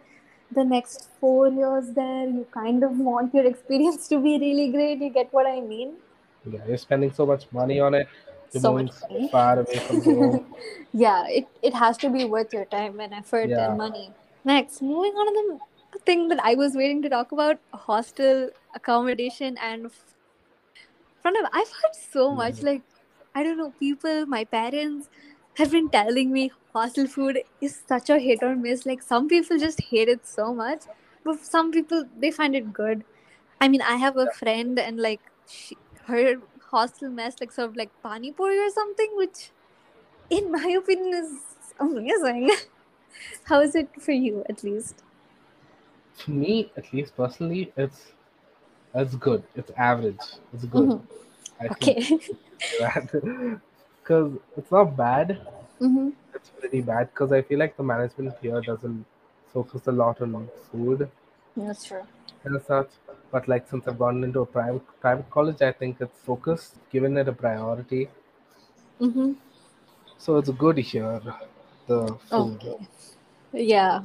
the 0.53 0.65
next 0.65 1.09
four 1.21 1.49
years 1.49 1.91
there. 1.95 2.29
You 2.29 2.47
kind 2.53 2.85
of 2.85 2.99
want 2.99 3.35
your 3.35 3.47
experience 3.53 4.09
to 4.09 4.21
be 4.21 4.39
really 4.39 4.71
great. 4.71 4.99
You 5.01 5.11
get 5.11 5.33
what 5.33 5.47
I 5.47 5.61
mean? 5.61 5.95
Yeah, 6.45 6.61
you're 6.67 6.79
spending 6.79 7.13
so 7.13 7.27
much 7.27 7.47
money 7.53 7.81
on 7.81 7.95
it. 7.95 8.09
You're 8.53 8.63
So 8.63 8.73
moving 8.73 9.29
far 9.31 9.59
away 9.59 9.79
from 9.79 10.03
home. 10.03 10.47
yeah, 10.93 11.27
it, 11.29 11.47
it 11.63 11.75
has 11.75 11.97
to 11.99 12.11
be 12.11 12.25
worth 12.25 12.53
your 12.53 12.65
time 12.67 13.01
and 13.01 13.13
effort 13.15 13.51
Yeah. 13.51 13.69
and 13.69 13.79
money. 13.79 14.13
Next, 14.45 14.83
moving 14.83 15.13
on 15.13 15.27
to 15.35 15.59
the 15.93 15.99
thing 16.01 16.29
that 16.29 16.41
I 16.43 16.55
was 16.55 16.75
waiting 16.75 17.03
to 17.03 17.09
talk 17.09 17.33
about 17.33 17.59
hostel 17.73 18.51
accommodation 18.75 19.57
and 19.59 19.91
front 21.23 21.37
of 21.39 21.47
I've 21.53 21.69
heard 21.69 21.95
so 21.95 22.35
much 22.35 22.57
mm. 22.57 22.65
like 22.65 22.83
I 23.35 23.43
don't 23.43 23.59
know 23.59 23.73
people 23.79 24.27
my 24.27 24.45
parents 24.45 25.09
have 25.55 25.71
been 25.71 25.89
telling 25.89 26.33
me 26.33 26.51
hostel 26.73 27.07
food 27.07 27.39
is 27.61 27.81
such 27.87 28.11
a 28.11 28.19
hit 28.19 28.43
or 28.43 28.55
miss 28.57 28.87
like 28.87 29.03
some 29.03 29.29
people 29.29 29.59
just 29.59 29.81
hate 29.91 30.09
it 30.09 30.27
so 30.27 30.55
much 30.55 30.85
but 31.25 31.45
some 31.45 31.71
people 31.73 32.05
they 32.19 32.31
find 32.31 32.55
it 32.55 32.73
good 32.73 33.05
I 33.61 33.69
mean 33.69 33.83
I 33.83 33.97
have 33.97 34.17
a 34.17 34.31
friend 34.31 34.79
and 34.79 35.01
like 35.01 35.21
she, 35.47 35.77
her 36.07 36.37
hostel 36.71 37.11
mess 37.11 37.37
like 37.41 37.53
sort 37.53 37.71
of 37.71 37.77
like 37.77 37.91
pani 38.03 38.33
puri 38.33 38.59
or 38.59 38.71
something 38.71 39.11
which 39.15 39.51
in 40.31 40.51
my 40.51 40.67
opinion 40.79 41.15
is 41.15 41.41
amazing 41.79 42.51
how 43.45 43.61
is 43.61 43.75
it 43.75 43.91
for 44.03 44.13
you 44.13 44.45
at 44.49 44.63
least 44.65 45.05
For 46.13 46.31
me, 46.33 46.71
at 46.77 46.93
least 46.93 47.17
personally, 47.17 47.73
it's 47.77 48.13
it's 48.95 49.17
good. 49.17 49.45
It's 49.57 49.71
average. 49.73 50.27
It's 50.53 50.65
good. 50.67 50.93
Mhm. 50.93 51.07
Okay 51.71 52.21
because 54.03 54.33
it's 54.57 54.71
not 54.71 54.97
bad. 54.97 55.41
hmm 55.81 56.11
It's 56.35 56.51
pretty 56.51 56.81
bad 56.83 57.11
because 57.13 57.33
I 57.33 57.43
feel 57.43 57.59
like 57.59 57.77
the 57.77 57.83
management 57.83 58.37
here 58.41 58.61
doesn't 58.63 59.07
focus 59.53 59.87
a 59.89 59.93
lot 59.93 60.21
on 60.23 60.49
food 60.71 61.11
that's 61.57 61.85
true 61.85 62.07
and 62.45 62.61
such. 62.63 62.91
But 63.31 63.47
like 63.47 63.69
since 63.69 63.87
I've 63.87 63.99
gone 63.99 64.25
into 64.25 64.41
a 64.41 64.47
private 64.47 64.85
private 65.01 65.31
college, 65.31 65.63
I 65.63 65.71
think 65.73 66.01
it's 66.01 66.19
focused, 66.19 66.75
given 66.91 67.17
it 67.17 67.29
a 67.29 67.33
priority. 67.33 68.09
mm-hmm. 69.01 69.33
So 70.19 70.37
it's 70.37 70.51
good 70.51 70.79
here. 70.79 71.23
The 71.87 72.19
oh, 72.31 72.49
food. 72.49 72.63
okay 72.63 72.89
yeah 73.53 74.03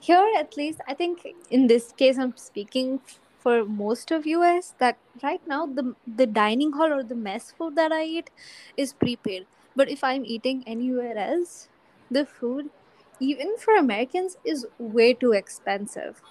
here 0.00 0.26
at 0.38 0.56
least 0.56 0.80
i 0.88 0.94
think 0.94 1.26
in 1.50 1.66
this 1.66 1.92
case 1.92 2.18
i'm 2.18 2.36
speaking 2.36 3.00
for 3.38 3.64
most 3.64 4.10
of 4.10 4.26
us 4.26 4.74
that 4.78 4.96
right 5.22 5.46
now 5.46 5.66
the 5.66 5.94
the 6.16 6.26
dining 6.26 6.72
hall 6.72 6.92
or 6.92 7.02
the 7.02 7.14
mess 7.14 7.52
food 7.56 7.76
that 7.76 7.92
i 7.92 8.04
eat 8.04 8.30
is 8.76 8.92
prepaid 8.94 9.46
but 9.76 9.88
if 9.88 10.02
i'm 10.02 10.24
eating 10.24 10.64
anywhere 10.66 11.16
else 11.16 11.68
the 12.10 12.24
food 12.24 12.70
even 13.20 13.56
for 13.58 13.76
americans 13.76 14.36
is 14.44 14.66
way 14.78 15.12
too 15.12 15.32
expensive 15.32 16.22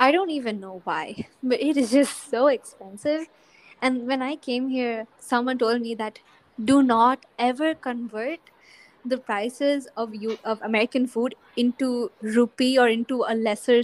i 0.00 0.10
don't 0.10 0.30
even 0.30 0.58
know 0.58 0.80
why 0.84 1.26
but 1.42 1.60
it 1.60 1.76
is 1.76 1.92
just 1.92 2.30
so 2.30 2.48
expensive 2.48 3.26
and 3.80 4.06
when 4.08 4.22
i 4.22 4.34
came 4.34 4.68
here 4.68 5.06
someone 5.18 5.56
told 5.56 5.80
me 5.80 5.94
that 5.94 6.18
do 6.62 6.82
not 6.82 7.24
ever 7.38 7.74
convert 7.74 8.40
the 9.04 9.18
prices 9.18 9.88
of 9.96 10.14
you 10.14 10.38
of 10.44 10.60
American 10.62 11.06
food 11.06 11.34
into 11.56 12.10
rupee 12.22 12.78
or 12.78 12.88
into 12.88 13.24
a 13.28 13.34
lesser 13.34 13.82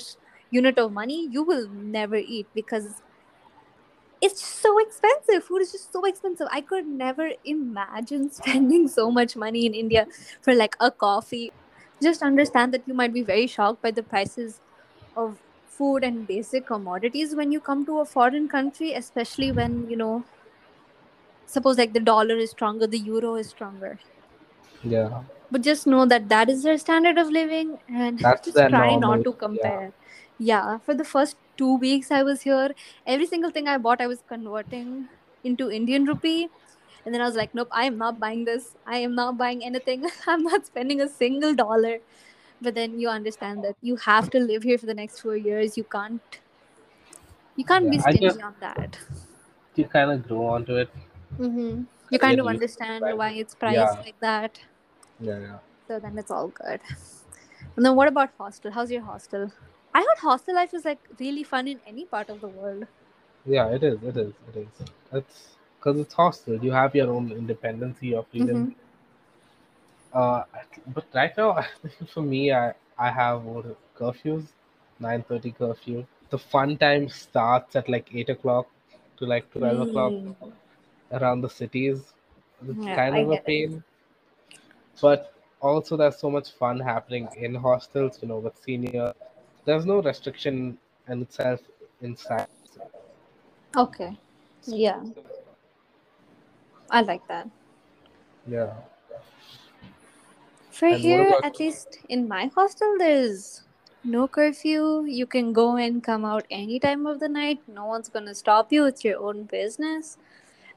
unit 0.50 0.78
of 0.78 0.92
money, 0.92 1.28
you 1.30 1.42
will 1.42 1.68
never 1.68 2.16
eat 2.16 2.48
because 2.54 3.02
it's 4.20 4.44
so 4.44 4.78
expensive. 4.80 5.44
Food 5.44 5.62
is 5.62 5.72
just 5.72 5.92
so 5.92 6.04
expensive. 6.04 6.48
I 6.50 6.60
could 6.60 6.86
never 6.86 7.30
imagine 7.44 8.30
spending 8.32 8.88
so 8.88 9.10
much 9.10 9.36
money 9.36 9.66
in 9.66 9.74
India 9.74 10.06
for 10.42 10.54
like 10.54 10.76
a 10.80 10.90
coffee. 10.90 11.52
Just 12.02 12.22
understand 12.22 12.74
that 12.74 12.86
you 12.86 12.94
might 12.94 13.12
be 13.12 13.22
very 13.22 13.46
shocked 13.46 13.82
by 13.82 13.90
the 13.90 14.02
prices 14.02 14.60
of 15.16 15.40
food 15.66 16.04
and 16.04 16.26
basic 16.26 16.66
commodities 16.66 17.34
when 17.36 17.52
you 17.52 17.60
come 17.60 17.86
to 17.86 18.00
a 18.00 18.04
foreign 18.06 18.48
country, 18.48 18.92
especially 18.94 19.52
when, 19.52 19.88
you 19.88 19.96
know, 19.96 20.24
suppose 21.48 21.78
like 21.78 21.92
the 21.94 22.00
dollar 22.00 22.36
is 22.36 22.50
stronger, 22.50 22.86
the 22.86 22.98
euro 22.98 23.34
is 23.36 23.48
stronger. 23.48 23.98
Yeah, 24.82 25.22
but 25.50 25.62
just 25.62 25.86
know 25.86 26.04
that 26.06 26.28
that 26.28 26.48
is 26.48 26.62
their 26.62 26.78
standard 26.78 27.18
of 27.18 27.30
living 27.30 27.78
and 27.88 28.18
that's 28.26 28.46
just 28.46 28.68
try 28.68 28.96
not 28.96 29.24
to 29.24 29.32
compare. 29.32 29.92
Yeah 30.38 30.78
for 30.78 30.94
the 30.94 31.04
first 31.04 31.36
two 31.56 31.76
weeks 31.78 32.12
i 32.12 32.22
was 32.22 32.42
here 32.42 32.70
every 33.06 33.26
single 33.26 33.50
thing 33.50 33.66
i 33.66 33.76
bought 33.76 34.00
i 34.00 34.06
was 34.06 34.22
converting 34.28 35.08
into 35.44 35.70
indian 35.70 36.04
rupee. 36.04 36.48
And 37.04 37.14
then 37.14 37.22
i 37.22 37.26
was 37.26 37.36
like 37.36 37.54
nope 37.54 37.68
i 37.72 37.84
am 37.84 37.98
not 37.98 38.20
buying 38.20 38.44
this. 38.44 38.76
I 38.86 38.98
am 38.98 39.14
not 39.14 39.38
buying 39.38 39.64
anything. 39.64 40.06
I'm 40.26 40.42
not 40.44 40.66
spending 40.66 41.00
a 41.00 41.08
single 41.08 41.54
dollar. 41.54 41.98
But 42.60 42.74
then 42.74 42.98
you 43.00 43.08
understand 43.08 43.64
that 43.64 43.76
you 43.82 43.96
have 43.96 44.30
to 44.30 44.40
live 44.40 44.64
here 44.64 44.78
for 44.78 44.86
the 44.86 44.94
next 44.94 45.20
four 45.20 45.36
years. 45.36 45.76
You 45.76 45.84
can't 45.84 46.38
you 47.56 47.64
can't 47.64 47.90
be 47.90 47.96
yeah. 47.96 48.12
Just 48.12 48.36
stingy 48.36 48.42
on 48.42 48.54
that. 48.60 48.98
You 49.76 49.86
kind 49.86 50.10
of 50.12 50.26
grow 50.28 50.46
onto 50.46 50.76
it. 50.76 50.90
Mm-hmm. 51.36 51.82
you 52.10 52.18
kind 52.18 52.40
of 52.40 52.46
understand 52.46 53.04
why 53.16 53.30
it's 53.30 53.54
priced 53.54 53.76
Yeah, 53.76 54.00
like 54.04 54.18
that 54.20 54.60
yeah, 55.20 55.38
yeah. 55.38 55.58
so 55.86 55.98
then 55.98 56.18
it's 56.18 56.30
all 56.30 56.48
good 56.48 56.80
And 57.76 57.84
then 57.86 57.94
what 57.94 58.08
about 58.08 58.30
hostel? 58.38 58.70
How's 58.72 58.90
your 58.90 59.02
hostel? 59.02 59.52
I 59.94 60.00
heard 60.00 60.18
hostel 60.20 60.54
life 60.54 60.74
is 60.74 60.84
like 60.84 60.98
really 61.18 61.44
fun 61.44 61.68
in 61.68 61.80
any 61.86 62.04
part 62.04 62.28
of 62.30 62.40
the 62.40 62.48
world. 62.48 62.86
Yeah, 63.44 63.68
it 63.68 63.82
is. 63.82 64.02
It 64.02 64.16
is. 64.16 64.34
It 64.48 64.56
is. 64.56 64.90
It's 65.12 65.56
because 65.78 65.98
it's 66.00 66.14
hostel. 66.14 66.56
You 66.64 66.72
have 66.72 66.94
your 66.94 67.10
own 67.10 67.30
independence, 67.32 68.02
your 68.02 68.24
freedom. 68.24 68.76
Mm-hmm. 70.12 70.18
Uh, 70.18 70.42
but 70.88 71.06
right 71.14 71.36
now, 71.36 71.64
for 72.14 72.22
me, 72.22 72.52
I 72.52 72.74
I 72.98 73.10
have 73.10 73.44
what 73.44 73.66
curfews, 73.96 74.46
nine 74.98 75.22
thirty 75.22 75.52
curfew. 75.52 76.06
The 76.30 76.38
fun 76.38 76.76
time 76.78 77.08
starts 77.08 77.76
at 77.76 77.88
like 77.88 78.08
eight 78.14 78.28
o'clock 78.30 78.68
to 79.18 79.26
like 79.26 79.50
twelve 79.52 79.88
o'clock 79.88 80.12
Mm. 80.12 80.52
Around 81.12 81.42
the 81.42 81.50
cities. 81.50 82.14
It's 82.68 82.86
Yeah, 82.86 82.94
kind 82.94 83.16
I 83.16 83.18
of 83.18 83.30
a 83.30 83.36
get 83.36 83.44
it. 83.46 83.46
pain, 83.46 83.82
but 85.00 85.32
also 85.60 85.96
there's 85.96 86.18
so 86.18 86.30
much 86.30 86.52
fun 86.52 86.78
happening 86.80 87.28
in 87.36 87.54
hostels. 87.54 88.18
You 88.22 88.28
know, 88.28 88.38
with 88.38 88.56
senior, 88.58 89.14
there's 89.64 89.86
no 89.86 90.00
restriction 90.02 90.78
in 91.08 91.22
itself 91.22 91.60
inside. 92.02 92.46
Okay. 93.76 94.18
Yeah, 94.66 95.02
I 96.90 97.02
like 97.02 97.26
that. 97.28 97.48
Yeah. 98.46 98.74
For 100.70 100.88
And 100.90 101.04
here, 101.04 101.36
about 101.36 101.42
at 101.42 101.58
least 101.60 101.98
in 102.08 102.26
my 102.28 102.46
hostel, 102.46 102.96
there's 102.98 103.64
no 104.04 104.26
curfew. 104.28 105.04
You 105.04 105.26
can 105.26 105.52
go 105.52 105.76
and 105.76 106.02
come 106.02 106.24
out 106.24 106.46
any 106.50 106.78
time 106.80 107.06
of 107.06 107.20
the 107.20 107.28
night. 107.28 107.60
No 107.68 107.84
one's 107.86 108.08
gonna 108.08 108.34
stop 108.34 108.72
you. 108.72 108.86
It's 108.86 109.04
your 109.04 109.18
own 109.20 109.44
business. 109.44 110.16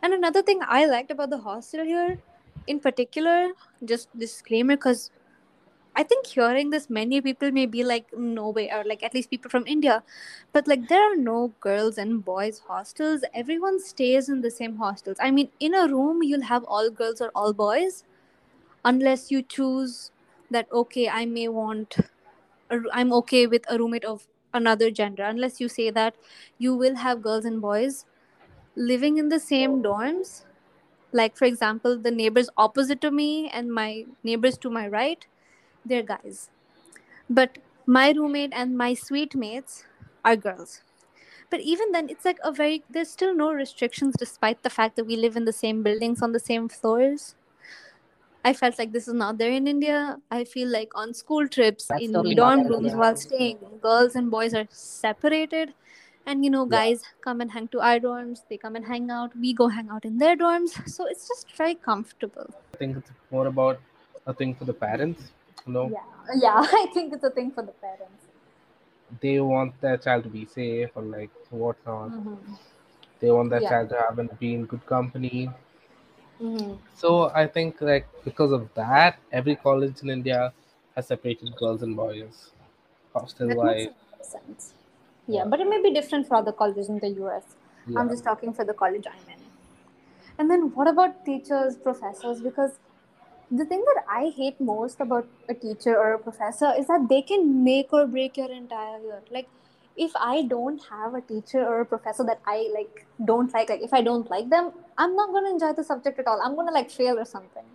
And 0.04 0.14
another 0.14 0.42
thing 0.42 0.62
I 0.68 0.86
liked 0.86 1.12
about 1.12 1.30
the 1.30 1.38
hostel 1.38 1.86
here, 1.86 2.20
in 2.68 2.80
particular, 2.80 3.52
just 3.86 4.08
disclaimer, 4.18 4.76
because 4.76 5.12
I 5.96 6.04
think 6.04 6.26
hearing 6.26 6.70
this, 6.70 6.90
many 6.90 7.22
people 7.22 7.52
may 7.52 7.66
be 7.66 7.84
like, 7.84 8.06
no 8.18 8.50
way, 8.50 8.72
or 8.72 8.84
like 8.84 9.04
at 9.04 9.14
least 9.14 9.30
people 9.30 9.52
from 9.52 9.68
India. 9.68 10.04
But 10.54 10.68
like, 10.68 10.88
there 10.88 11.04
are 11.04 11.16
no 11.16 11.54
girls 11.60 11.98
and 11.98 12.24
boys 12.24 12.62
hostels. 12.68 13.24
Everyone 13.34 13.80
stays 13.80 14.30
in 14.30 14.42
the 14.42 14.50
same 14.50 14.78
hostels. 14.78 15.18
I 15.20 15.32
mean, 15.32 15.50
in 15.60 15.76
a 15.76 15.88
room, 15.88 16.24
you'll 16.24 16.44
have 16.44 16.64
all 16.64 16.90
girls 16.90 17.22
or 17.22 17.30
all 17.36 17.54
boys, 17.54 18.04
unless 18.86 19.32
you 19.32 19.42
choose 19.44 20.12
that, 20.50 20.68
okay, 20.72 21.10
I 21.10 21.26
may 21.26 21.48
want, 21.48 21.98
I'm 22.92 23.14
okay 23.14 23.46
with 23.48 23.66
a 23.70 23.78
roommate 23.78 24.06
of 24.06 24.28
another 24.54 24.90
gender. 24.92 25.24
Unless 25.24 25.60
you 25.62 25.68
say 25.68 25.92
that 25.92 26.16
you 26.58 26.74
will 26.76 26.96
have 26.96 27.22
girls 27.22 27.46
and 27.46 27.62
boys 27.62 28.06
living 28.76 29.18
in 29.18 29.30
the 29.30 29.40
same 29.40 29.82
dorms. 29.84 30.44
Like, 31.14 31.38
for 31.38 31.46
example, 31.46 31.98
the 31.98 32.12
neighbors 32.12 32.50
opposite 32.58 33.02
to 33.02 33.12
me 33.12 33.50
and 33.50 33.74
my 33.74 34.06
neighbors 34.24 34.58
to 34.60 34.70
my 34.70 34.88
right, 34.88 35.26
they're 35.86 36.04
guys 36.04 36.50
but 37.30 37.58
my 37.86 38.12
roommate 38.12 38.54
and 38.54 38.78
my 38.78 38.94
suite 38.94 39.36
mates 39.36 39.86
are 40.24 40.36
girls. 40.36 40.82
But 41.50 41.62
even 41.62 41.92
then, 41.92 42.10
it's 42.10 42.26
like 42.26 42.40
a 42.44 42.52
very, 42.52 42.84
there's 42.90 43.12
still 43.12 43.36
no 43.36 43.52
restrictions 43.54 44.16
despite 44.18 44.64
the 44.64 44.70
fact 44.70 44.96
that 44.96 45.06
we 45.06 45.16
live 45.16 45.36
in 45.36 45.46
the 45.46 45.54
same 45.54 45.84
buildings 45.84 46.22
on 46.22 46.32
the 46.32 46.40
same 46.40 46.70
floors. 46.70 47.36
I 48.44 48.54
felt 48.54 48.80
like 48.80 48.92
this 48.92 49.08
is 49.08 49.14
not 49.14 49.38
there 49.38 49.52
in 49.52 49.68
India. 49.68 50.18
I 50.32 50.44
feel 50.46 50.68
like 50.68 50.92
on 50.96 51.14
school 51.14 51.48
trips, 51.48 51.88
that's 51.88 52.02
in 52.04 52.14
totally 52.14 52.36
dorm 52.36 52.66
rooms 52.68 52.94
while 52.94 53.16
staying, 53.16 53.58
girls 53.82 54.16
and 54.16 54.32
boys 54.32 54.54
are 54.54 54.68
separated. 54.72 55.74
And 56.26 56.44
you 56.46 56.52
know, 56.52 56.66
Yeah. 56.68 56.80
guys 56.80 57.04
come 57.22 57.42
and 57.42 57.52
hang 57.52 57.68
to 57.70 57.80
our 57.82 58.00
dorms, 58.00 58.42
they 58.50 58.58
come 58.58 58.76
and 58.76 58.86
hang 58.86 59.10
out, 59.12 59.36
we 59.36 59.54
go 59.54 59.68
hang 59.68 59.90
out 59.90 60.06
in 60.06 60.18
their 60.18 60.36
dorms. 60.36 60.76
So 60.90 61.06
it's 61.06 61.28
just 61.28 61.52
very 61.58 61.76
comfortable. 61.76 62.48
I 62.74 62.78
think 62.78 62.98
it's 62.98 63.12
more 63.32 63.48
about 63.48 63.80
a 64.26 64.34
thing 64.34 64.56
for 64.56 64.66
the 64.66 64.74
parents. 64.74 65.32
You 65.66 65.74
know, 65.74 65.88
Yeah, 65.92 66.02
yeah, 66.46 66.68
I 66.84 66.88
think 66.94 67.14
it's 67.14 67.24
a 67.24 67.30
thing 67.30 67.52
for 67.52 67.64
the 67.64 67.74
parents. 67.74 68.26
they 69.22 69.40
want 69.40 69.80
their 69.82 69.98
child 69.98 70.24
to 70.24 70.30
be 70.30 70.46
safe 70.46 70.90
or 70.96 71.04
like 71.04 71.30
whatnot. 71.50 72.12
Mm-hmm. 72.12 72.54
They 73.20 73.32
want 73.32 73.50
their 73.52 73.62
Yeah. 73.62 73.70
child 73.70 73.90
to 73.90 73.96
have 73.98 74.20
and 74.20 74.40
be 74.40 74.54
in 74.54 74.66
good 74.66 74.86
company. 74.86 75.50
Mm-hmm. 76.42 76.76
So 76.96 77.30
I 77.34 77.48
think 77.48 77.82
like 77.82 78.08
because 78.24 78.52
of 78.52 78.74
that, 78.76 79.18
every 79.32 79.56
college 79.56 80.02
in 80.04 80.10
India 80.10 80.54
has 80.96 81.08
separated 81.08 81.56
girls 81.56 81.82
and 81.84 81.96
boys, 81.96 82.52
hostel 83.14 83.48
That 83.50 83.58
makes 83.64 83.64
wise. 83.64 83.86
a 83.86 83.90
lot 83.90 84.20
of 84.20 84.26
sense. 84.26 84.74
Yeah, 85.32 85.44
Yeah, 85.44 85.46
but 85.46 85.60
it 85.60 85.68
may 85.68 85.82
be 85.82 85.92
different 85.94 86.28
for 86.28 86.36
other 86.36 86.52
colleges 86.52 86.90
in 86.90 87.00
the 87.00 87.10
US. 87.24 87.44
I'm 87.96 88.10
just 88.10 88.24
talking 88.24 88.54
for 88.54 88.66
the 88.66 88.74
college 88.74 89.06
I'm 89.08 89.30
in. 89.34 89.40
And 90.38 90.50
then 90.50 90.72
what 90.76 90.88
about 90.88 91.26
teachers, 91.26 91.78
professors? 91.78 92.42
Because 92.42 92.80
the 93.52 93.66
thing 93.66 93.84
that 93.86 94.04
I 94.10 94.32
hate 94.36 94.60
most 94.60 95.00
about 95.02 95.28
a 95.50 95.54
teacher 95.54 95.96
or 95.98 96.14
a 96.14 96.20
professor 96.20 96.74
is 96.78 96.88
that 96.88 97.08
they 97.10 97.22
can 97.22 97.64
make 97.64 97.92
or 97.94 98.08
break 98.08 98.38
your 98.38 98.52
entire 98.52 99.00
year. 99.00 99.22
Like, 99.30 99.50
if 99.98 100.12
I 100.16 100.44
don't 100.44 100.82
have 100.90 101.14
a 101.14 101.22
teacher 101.22 101.66
or 101.66 101.82
a 101.82 101.86
professor 101.86 102.24
that 102.24 102.40
I 102.46 102.70
like 102.74 103.06
don't 103.26 103.54
like, 103.54 103.70
like 103.70 103.82
if 103.82 103.94
I 103.94 104.02
don't 104.02 104.30
like 104.32 104.50
them, 104.50 104.72
I'm 104.98 105.16
not 105.16 105.32
gonna 105.34 105.50
enjoy 105.50 105.74
the 105.74 105.84
subject 105.84 106.20
at 106.20 106.28
all. 106.28 106.42
I'm 106.42 106.56
gonna 106.56 106.72
like 106.72 106.90
fail 106.90 107.20
or 107.20 107.26
something. 107.26 107.66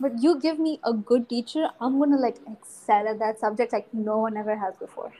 But 0.00 0.22
you 0.22 0.38
give 0.40 0.58
me 0.58 0.80
a 0.84 0.92
good 0.92 1.28
teacher, 1.28 1.70
I'm 1.80 1.98
gonna 1.98 2.18
like 2.18 2.38
excel 2.52 3.08
at 3.08 3.18
that 3.20 3.40
subject 3.40 3.72
like 3.72 3.92
no 3.94 4.18
one 4.18 4.36
ever 4.36 4.56
has 4.56 4.76
before. 4.76 5.12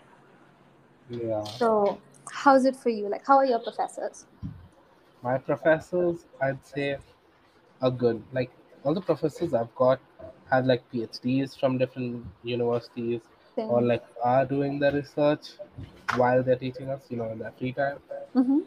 Yeah. 1.11 1.45
So, 1.45 1.99
how's 2.31 2.65
it 2.65 2.77
for 2.77 2.91
you? 2.91 3.09
Like, 3.09 3.27
how 3.27 3.37
are 3.37 3.47
your 3.47 3.61
professors? 3.61 4.27
My 5.23 5.39
professors, 5.39 6.25
I'd 6.41 6.65
say, 6.65 6.99
are 7.81 7.91
good. 7.91 8.23
Like 8.33 8.51
all 8.85 8.95
the 8.95 9.01
professors 9.01 9.55
I've 9.55 9.75
got 9.75 10.01
have 10.51 10.67
like 10.67 10.83
PhDs 10.93 11.59
from 11.59 11.79
different 11.79 12.25
universities 12.43 13.21
or 13.57 13.83
like 13.83 14.05
are 14.23 14.45
doing 14.45 14.79
the 14.79 14.93
research 14.93 15.49
while 16.17 16.43
they're 16.43 16.57
teaching 16.57 16.89
us, 16.89 17.03
you 17.09 17.17
know, 17.17 17.31
in 17.31 17.39
their 17.39 17.53
free 17.59 17.73
time. 17.73 17.99
Mm-hmm. 18.35 18.59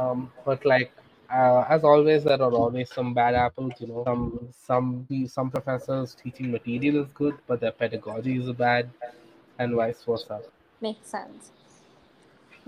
Um, 0.00 0.32
but 0.44 0.64
like 0.64 0.92
uh, 1.30 1.64
as 1.68 1.84
always, 1.84 2.24
there 2.24 2.40
are 2.40 2.52
always 2.52 2.90
some 2.90 3.12
bad 3.12 3.34
apples. 3.34 3.72
You 3.78 3.88
know, 3.88 4.02
some 4.04 4.48
some 4.66 5.06
some 5.26 5.50
professors 5.50 6.14
teaching 6.14 6.50
material 6.50 7.04
is 7.04 7.12
good, 7.12 7.36
but 7.46 7.60
their 7.60 7.72
pedagogy 7.72 8.38
is 8.38 8.50
bad, 8.52 8.88
and 9.58 9.74
vice 9.74 10.02
versa. 10.04 10.40
Makes 10.80 11.08
sense. 11.08 11.52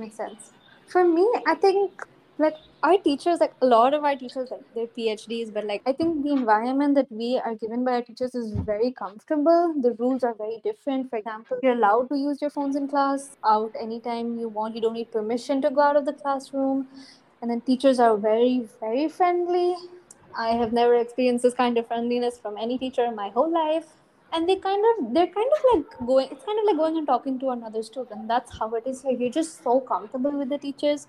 Makes 0.00 0.16
sense. 0.16 0.52
For 0.86 1.04
me, 1.04 1.28
I 1.46 1.54
think 1.54 2.06
like 2.38 2.56
our 2.82 2.96
teachers, 2.96 3.38
like 3.38 3.52
a 3.60 3.66
lot 3.66 3.92
of 3.92 4.02
our 4.02 4.16
teachers, 4.16 4.50
like 4.50 4.62
they're 4.74 4.86
PhDs, 4.86 5.52
but 5.52 5.66
like 5.66 5.82
I 5.84 5.92
think 5.92 6.24
the 6.24 6.32
environment 6.32 6.94
that 6.94 7.12
we 7.12 7.38
are 7.44 7.54
given 7.54 7.84
by 7.84 7.96
our 7.96 8.02
teachers 8.02 8.34
is 8.34 8.52
very 8.52 8.92
comfortable. 8.92 9.74
The 9.78 9.92
rules 9.98 10.24
are 10.24 10.32
very 10.32 10.58
different. 10.64 11.10
For 11.10 11.16
example, 11.16 11.58
you're 11.62 11.74
allowed 11.74 12.08
to 12.08 12.16
use 12.16 12.40
your 12.40 12.48
phones 12.48 12.76
in 12.76 12.88
class 12.88 13.36
out 13.44 13.76
anytime 13.78 14.38
you 14.38 14.48
want. 14.48 14.74
You 14.74 14.80
don't 14.80 14.94
need 14.94 15.12
permission 15.12 15.60
to 15.60 15.70
go 15.70 15.82
out 15.82 15.96
of 15.96 16.06
the 16.06 16.14
classroom. 16.14 16.88
And 17.42 17.50
then 17.50 17.60
teachers 17.60 18.00
are 18.00 18.16
very, 18.16 18.66
very 18.80 19.08
friendly. 19.08 19.76
I 20.34 20.52
have 20.52 20.72
never 20.72 20.94
experienced 20.94 21.42
this 21.42 21.54
kind 21.54 21.76
of 21.76 21.86
friendliness 21.88 22.38
from 22.38 22.56
any 22.56 22.78
teacher 22.78 23.04
in 23.04 23.14
my 23.14 23.28
whole 23.28 23.52
life 23.52 23.99
and 24.32 24.48
they 24.48 24.56
kind 24.56 24.84
of 24.90 25.14
they're 25.14 25.26
kind 25.26 25.50
of 25.56 25.64
like 25.72 26.06
going 26.06 26.28
it's 26.30 26.44
kind 26.44 26.58
of 26.58 26.64
like 26.66 26.76
going 26.76 26.96
and 26.96 27.06
talking 27.06 27.38
to 27.40 27.50
another 27.50 27.82
student. 27.82 28.28
That's 28.28 28.58
how 28.58 28.74
it 28.74 28.86
is 28.86 29.04
like 29.04 29.18
you're 29.20 29.30
just 29.30 29.62
so 29.62 29.80
comfortable 29.80 30.32
with 30.32 30.48
the 30.48 30.58
teachers. 30.58 31.06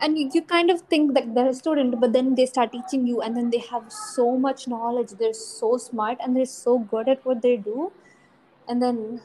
And 0.00 0.18
you, 0.18 0.30
you 0.34 0.42
kind 0.42 0.70
of 0.70 0.82
think 0.82 1.14
that 1.14 1.34
they're 1.34 1.48
a 1.48 1.54
student 1.54 2.00
but 2.00 2.12
then 2.12 2.34
they 2.34 2.46
start 2.46 2.72
teaching 2.72 3.06
you 3.06 3.22
and 3.22 3.36
then 3.36 3.50
they 3.50 3.58
have 3.70 3.90
so 3.90 4.36
much 4.36 4.68
knowledge. 4.68 5.10
They're 5.18 5.32
so 5.34 5.76
smart 5.78 6.18
and 6.20 6.36
they're 6.36 6.44
so 6.46 6.78
good 6.78 7.08
at 7.08 7.24
what 7.24 7.42
they 7.42 7.56
do. 7.56 7.92
And 8.68 8.82
then 8.82 9.20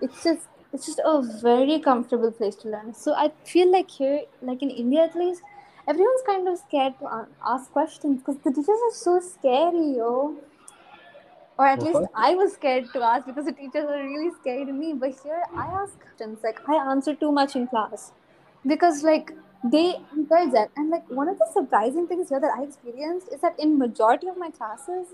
it's 0.00 0.22
just 0.22 0.48
it's 0.72 0.86
just 0.86 1.00
a 1.04 1.22
very 1.42 1.78
comfortable 1.78 2.30
place 2.30 2.56
to 2.56 2.68
learn. 2.68 2.94
So 2.94 3.14
i 3.14 3.32
feel 3.44 3.70
like 3.70 3.90
here 3.90 4.22
like 4.42 4.62
in 4.62 4.70
india 4.70 5.04
at 5.04 5.14
least 5.14 5.42
everyone's 5.88 6.22
kind 6.26 6.48
of 6.48 6.58
scared 6.58 6.98
to 6.98 7.26
ask 7.54 7.70
questions 7.70 8.20
because 8.20 8.36
the 8.44 8.50
teachers 8.50 8.82
are 8.88 8.94
so 8.94 9.20
scary 9.20 9.96
yo 9.96 10.36
or 11.58 11.66
at 11.66 11.82
least 11.82 12.00
I 12.14 12.34
was 12.34 12.52
scared 12.52 12.92
to 12.92 13.02
ask 13.02 13.26
because 13.26 13.46
the 13.46 13.52
teachers 13.52 13.84
were 13.84 14.02
really 14.02 14.30
scared 14.40 14.68
me. 14.68 14.92
But 14.92 15.18
here 15.22 15.42
I 15.54 15.66
ask 15.66 15.98
questions, 16.00 16.40
like 16.44 16.60
I 16.68 16.76
answer 16.90 17.14
too 17.14 17.32
much 17.32 17.56
in 17.56 17.66
class 17.66 18.12
because 18.66 19.02
like 19.02 19.32
they 19.64 19.96
encourage 20.14 20.52
that. 20.52 20.70
And 20.76 20.90
like 20.90 21.08
one 21.08 21.28
of 21.28 21.38
the 21.38 21.48
surprising 21.52 22.06
things 22.06 22.28
here 22.28 22.40
that 22.40 22.52
I 22.58 22.62
experienced 22.64 23.28
is 23.32 23.40
that 23.40 23.58
in 23.58 23.78
majority 23.78 24.28
of 24.28 24.36
my 24.36 24.50
classes, 24.50 25.08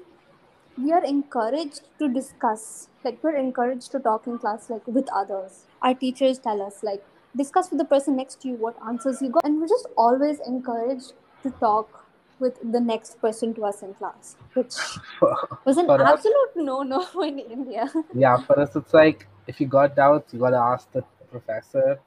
we 0.76 0.92
are 0.92 1.04
encouraged 1.04 1.82
to 1.98 2.08
discuss. 2.08 2.88
Like 3.04 3.22
we're 3.22 3.36
encouraged 3.36 3.92
to 3.92 4.00
talk 4.00 4.26
in 4.26 4.38
class 4.38 4.68
like 4.68 4.86
with 4.86 5.08
others. 5.14 5.66
Our 5.80 5.94
teachers 5.94 6.38
tell 6.38 6.60
us 6.62 6.82
like 6.82 7.04
discuss 7.36 7.70
with 7.70 7.78
the 7.78 7.84
person 7.84 8.16
next 8.16 8.42
to 8.42 8.48
you 8.48 8.54
what 8.54 8.76
answers 8.86 9.22
you 9.22 9.30
got, 9.30 9.44
and 9.44 9.60
we're 9.60 9.68
just 9.68 9.86
always 9.96 10.40
encouraged 10.40 11.12
to 11.42 11.50
talk 11.50 12.01
with 12.42 12.58
the 12.76 12.80
next 12.80 13.20
person 13.20 13.54
to 13.54 13.64
us 13.70 13.82
in 13.82 13.94
class, 13.94 14.36
which 14.54 14.74
was 15.64 15.76
an 15.82 15.88
absolute 15.90 16.56
no 16.56 16.82
no 16.82 17.00
in 17.30 17.38
India. 17.38 17.88
yeah, 18.14 18.36
for 18.48 18.58
us, 18.64 18.76
it's 18.76 18.92
like 18.92 19.26
if 19.46 19.60
you 19.60 19.66
got 19.78 19.96
doubts, 19.96 20.34
you 20.34 20.40
gotta 20.40 20.62
ask 20.74 20.92
the 20.92 21.02
professor 21.30 21.98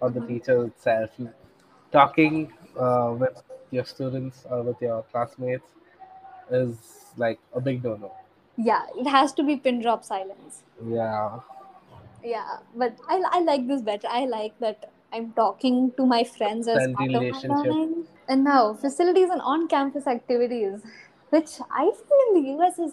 or 0.00 0.10
the 0.10 0.20
teacher 0.30 0.64
itself. 0.66 1.10
Talking 1.90 2.52
uh, 2.78 3.14
with 3.18 3.42
your 3.70 3.84
students 3.84 4.46
or 4.50 4.62
with 4.62 4.80
your 4.80 5.02
classmates 5.10 5.70
is 6.50 6.76
like 7.16 7.40
a 7.54 7.60
big 7.60 7.82
no-no. 7.82 8.12
yeah, 8.56 8.84
it 8.96 9.06
has 9.06 9.32
to 9.38 9.42
be 9.42 9.56
pin 9.56 9.80
drop 9.80 10.04
silence. 10.04 10.62
Yeah, 10.84 11.40
Yeah, 12.22 12.58
but 12.74 12.98
I, 13.08 13.22
I 13.30 13.40
like 13.40 13.66
this 13.66 13.82
better. 13.82 14.08
I 14.10 14.26
like 14.26 14.58
that 14.60 14.90
I'm 15.12 15.32
talking 15.32 15.92
to 15.96 16.06
my 16.06 16.24
friends 16.24 16.68
as 16.68 16.76
friendly 16.76 17.30
part 17.30 17.44
of 17.44 17.48
my 17.48 17.56
learning. 17.56 18.06
And 18.28 18.44
now, 18.44 18.74
facilities 18.74 19.30
and 19.30 19.40
on 19.40 19.68
campus 19.68 20.06
activities, 20.06 20.82
which 21.30 21.60
I 21.70 21.90
feel 21.90 22.18
in 22.28 22.42
the 22.42 22.50
US 22.62 22.78
is 22.78 22.92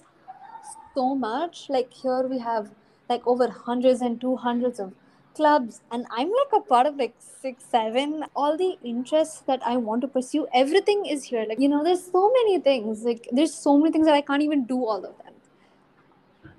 so 0.93 1.15
much. 1.15 1.69
Like, 1.69 1.93
here 1.93 2.27
we 2.27 2.39
have 2.39 2.71
like 3.09 3.25
over 3.27 3.49
hundreds 3.49 4.01
and 4.01 4.19
two 4.19 4.35
hundreds 4.37 4.79
of 4.79 4.93
clubs, 5.35 5.81
and 5.91 6.05
I'm 6.11 6.29
like 6.29 6.53
a 6.53 6.61
part 6.61 6.87
of 6.87 6.95
like 6.95 7.15
six, 7.19 7.65
seven. 7.65 8.23
All 8.35 8.57
the 8.57 8.77
interests 8.83 9.41
that 9.41 9.61
I 9.65 9.77
want 9.77 10.01
to 10.01 10.07
pursue, 10.07 10.47
everything 10.53 11.05
is 11.05 11.25
here. 11.25 11.45
Like, 11.47 11.59
you 11.59 11.69
know, 11.69 11.83
there's 11.83 12.03
so 12.11 12.31
many 12.31 12.59
things. 12.59 13.03
Like, 13.03 13.27
there's 13.31 13.53
so 13.53 13.77
many 13.77 13.91
things 13.91 14.05
that 14.07 14.15
I 14.15 14.21
can't 14.21 14.41
even 14.41 14.65
do 14.65 14.85
all 14.85 15.05
of 15.05 15.17
them 15.23 15.35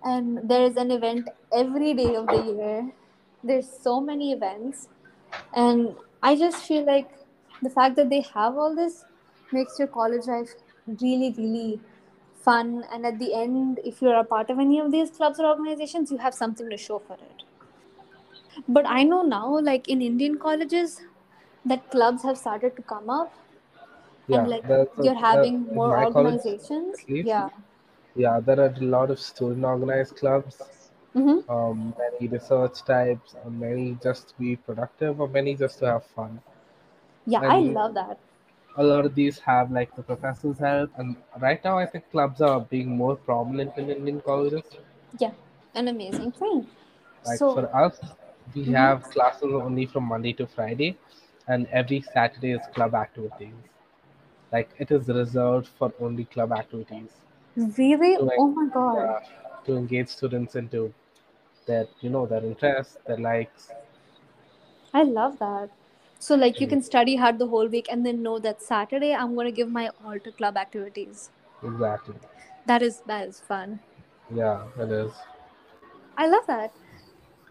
and 0.05 0.49
there 0.49 0.63
is 0.63 0.77
an 0.77 0.91
event 0.91 1.29
every 1.53 1.95
day 1.95 2.15
of 2.15 2.27
the 2.27 2.43
year 2.53 2.91
there's 3.43 3.69
so 3.87 4.01
many 4.01 4.33
events 4.33 4.89
and 5.55 5.95
i 6.23 6.35
just 6.37 6.67
feel 6.67 6.85
like 6.87 7.11
the 7.63 7.71
fact 7.71 7.97
that 7.97 8.11
they 8.11 8.21
have 8.21 8.57
all 8.57 8.75
this 8.75 9.05
makes 9.53 9.79
your 9.79 9.89
college 9.89 10.27
life 10.27 10.55
really 11.01 11.35
really 11.37 11.81
fun. 12.35 12.85
And 12.93 13.05
at 13.05 13.19
the 13.19 13.35
end 13.35 13.81
if 13.85 14.01
you're 14.01 14.17
a 14.17 14.25
part 14.25 14.51
of 14.51 14.59
any 14.59 14.79
of 14.79 14.93
these 14.93 15.11
clubs 15.11 15.41
or 15.41 15.47
organizations 15.47 16.11
you 16.11 16.19
have 16.19 16.35
something 16.35 16.71
to 16.71 16.77
show 16.77 16.99
for 16.99 17.15
it. 17.15 17.43
But 18.69 18.87
i 18.87 19.03
know 19.03 19.23
now 19.23 19.59
like 19.59 19.89
in 19.89 20.01
indian 20.01 20.39
colleges 20.39 21.01
that 21.67 21.91
clubs 21.91 22.23
have 22.23 22.39
started 22.39 22.77
to 22.77 22.83
come 22.83 23.11
up. 23.11 23.33
Yeah, 24.29 24.41
and 24.41 24.49
like 24.51 24.65
you're 24.69 24.87
there, 24.97 25.15
having 25.15 25.55
in 25.69 25.75
more 25.75 25.89
my 25.97 26.11
college 26.11 26.17
organizations. 26.17 26.97
yeah. 27.09 27.49
Yeah, 28.15 28.41
there 28.41 28.59
are 28.61 28.75
a 28.75 28.81
lot 28.81 29.11
of 29.11 29.21
student 29.21 29.65
organized 29.65 30.17
clubs, 30.17 30.63
mm-hmm. 31.15 31.51
um, 31.51 31.95
many 31.99 32.29
research 32.29 32.83
types, 32.83 33.37
many 33.47 33.99
just 34.03 34.31
to 34.31 34.35
be 34.39 34.57
productive, 34.57 35.21
or 35.21 35.29
many 35.29 35.55
just 35.55 35.79
to 35.81 35.87
have 35.87 36.07
fun. 36.07 36.41
Yeah 37.27 37.43
i 37.49 37.61
love 37.61 37.95
that 37.95 38.19
a 38.77 38.85
lot 38.85 39.05
of 39.05 39.17
these 39.17 39.41
have 39.41 39.73
like 39.73 39.93
the 39.97 40.05
professor's 40.05 40.59
help, 40.61 40.97
and 40.99 41.17
right 41.41 41.65
now 41.65 41.77
I 41.81 41.87
think 41.87 42.09
clubs 42.13 42.41
are 42.41 42.61
being 42.61 42.97
more 42.97 43.17
prominent 43.17 43.77
in 43.77 43.91
Indian 43.91 44.21
colleges. 44.21 44.63
yeah 45.19 45.35
an 45.75 45.89
amazing 45.89 46.33
thing 46.33 46.71
Like 47.27 47.47
so 47.49 47.49
for 47.51 47.75
us, 47.77 48.01
we 48.55 48.65
Mhm. 48.67 48.71
have 48.71 49.03
classes 49.11 49.53
only 49.53 49.85
from 49.85 50.05
Monday 50.05 50.33
to 50.33 50.47
Friday, 50.47 50.97
and 51.47 51.67
every 51.67 52.01
Saturday 52.01 52.53
is 52.53 52.67
club 52.69 52.95
activities. 52.95 53.55
Like 54.53 54.71
it 54.79 54.91
is 54.91 55.09
reserved 55.09 55.69
for 55.69 55.93
only 56.01 56.25
club 56.27 56.53
activities 56.53 57.11
Really? 57.57 58.19
like 58.19 58.39
Oh 58.39 58.47
my 58.53 58.69
god. 58.73 59.11
yeah, 59.11 59.21
to 59.65 59.77
engage 59.77 60.09
students 60.09 60.57
into 60.57 60.95
their 61.67 61.89
you 62.01 62.11
know 62.11 62.27
their 62.27 62.45
interests, 62.45 62.99
their 63.07 63.19
likes. 63.19 63.73
I 64.93 65.05
love 65.05 65.39
that. 65.39 65.71
So, 66.19 66.35
like, 66.35 66.61
you 66.61 66.67
can 66.67 66.83
study 66.83 67.17
hard 67.17 67.39
the 67.39 67.47
whole 67.47 67.69
week 67.69 67.87
and 67.91 68.05
then 68.05 68.23
know 68.23 68.39
that 68.39 68.63
Saturday 68.63 69.15
I'm 69.15 69.35
going 69.35 69.47
to 69.47 69.53
give 69.53 69.71
my 69.71 69.91
all 70.05 70.19
to 70.19 70.33
club 70.33 70.57
activities. 70.57 71.31
Exactly. 71.63 72.15
That 72.67 72.83
is 72.83 73.03
that 73.07 73.29
is 73.29 73.41
fun. 73.41 73.81
Yeah, 74.35 74.65
it 74.79 74.91
is. 74.91 75.13
I 76.17 76.27
love 76.29 76.47
that. 76.47 76.73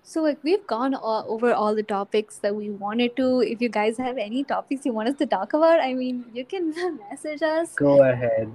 So, 0.04 0.22
like, 0.22 0.44
we've 0.44 0.66
gone 0.68 0.94
all, 0.94 1.26
over 1.28 1.54
all 1.54 1.74
the 1.76 1.84
topics 1.84 2.38
that 2.40 2.56
we 2.56 2.70
wanted 2.70 3.16
to. 3.18 3.42
If 3.42 3.62
you 3.62 3.70
guys 3.70 3.98
have 3.98 4.18
any 4.18 4.44
topics 4.44 4.86
you 4.86 4.94
want 4.94 5.10
us 5.10 5.16
to 5.16 5.26
talk 5.26 5.54
about, 5.54 5.80
I 5.80 5.94
mean, 5.94 6.26
you 6.34 6.46
can 6.46 6.74
message 7.10 7.42
us. 7.42 7.74
Go 7.74 8.04
ahead, 8.04 8.52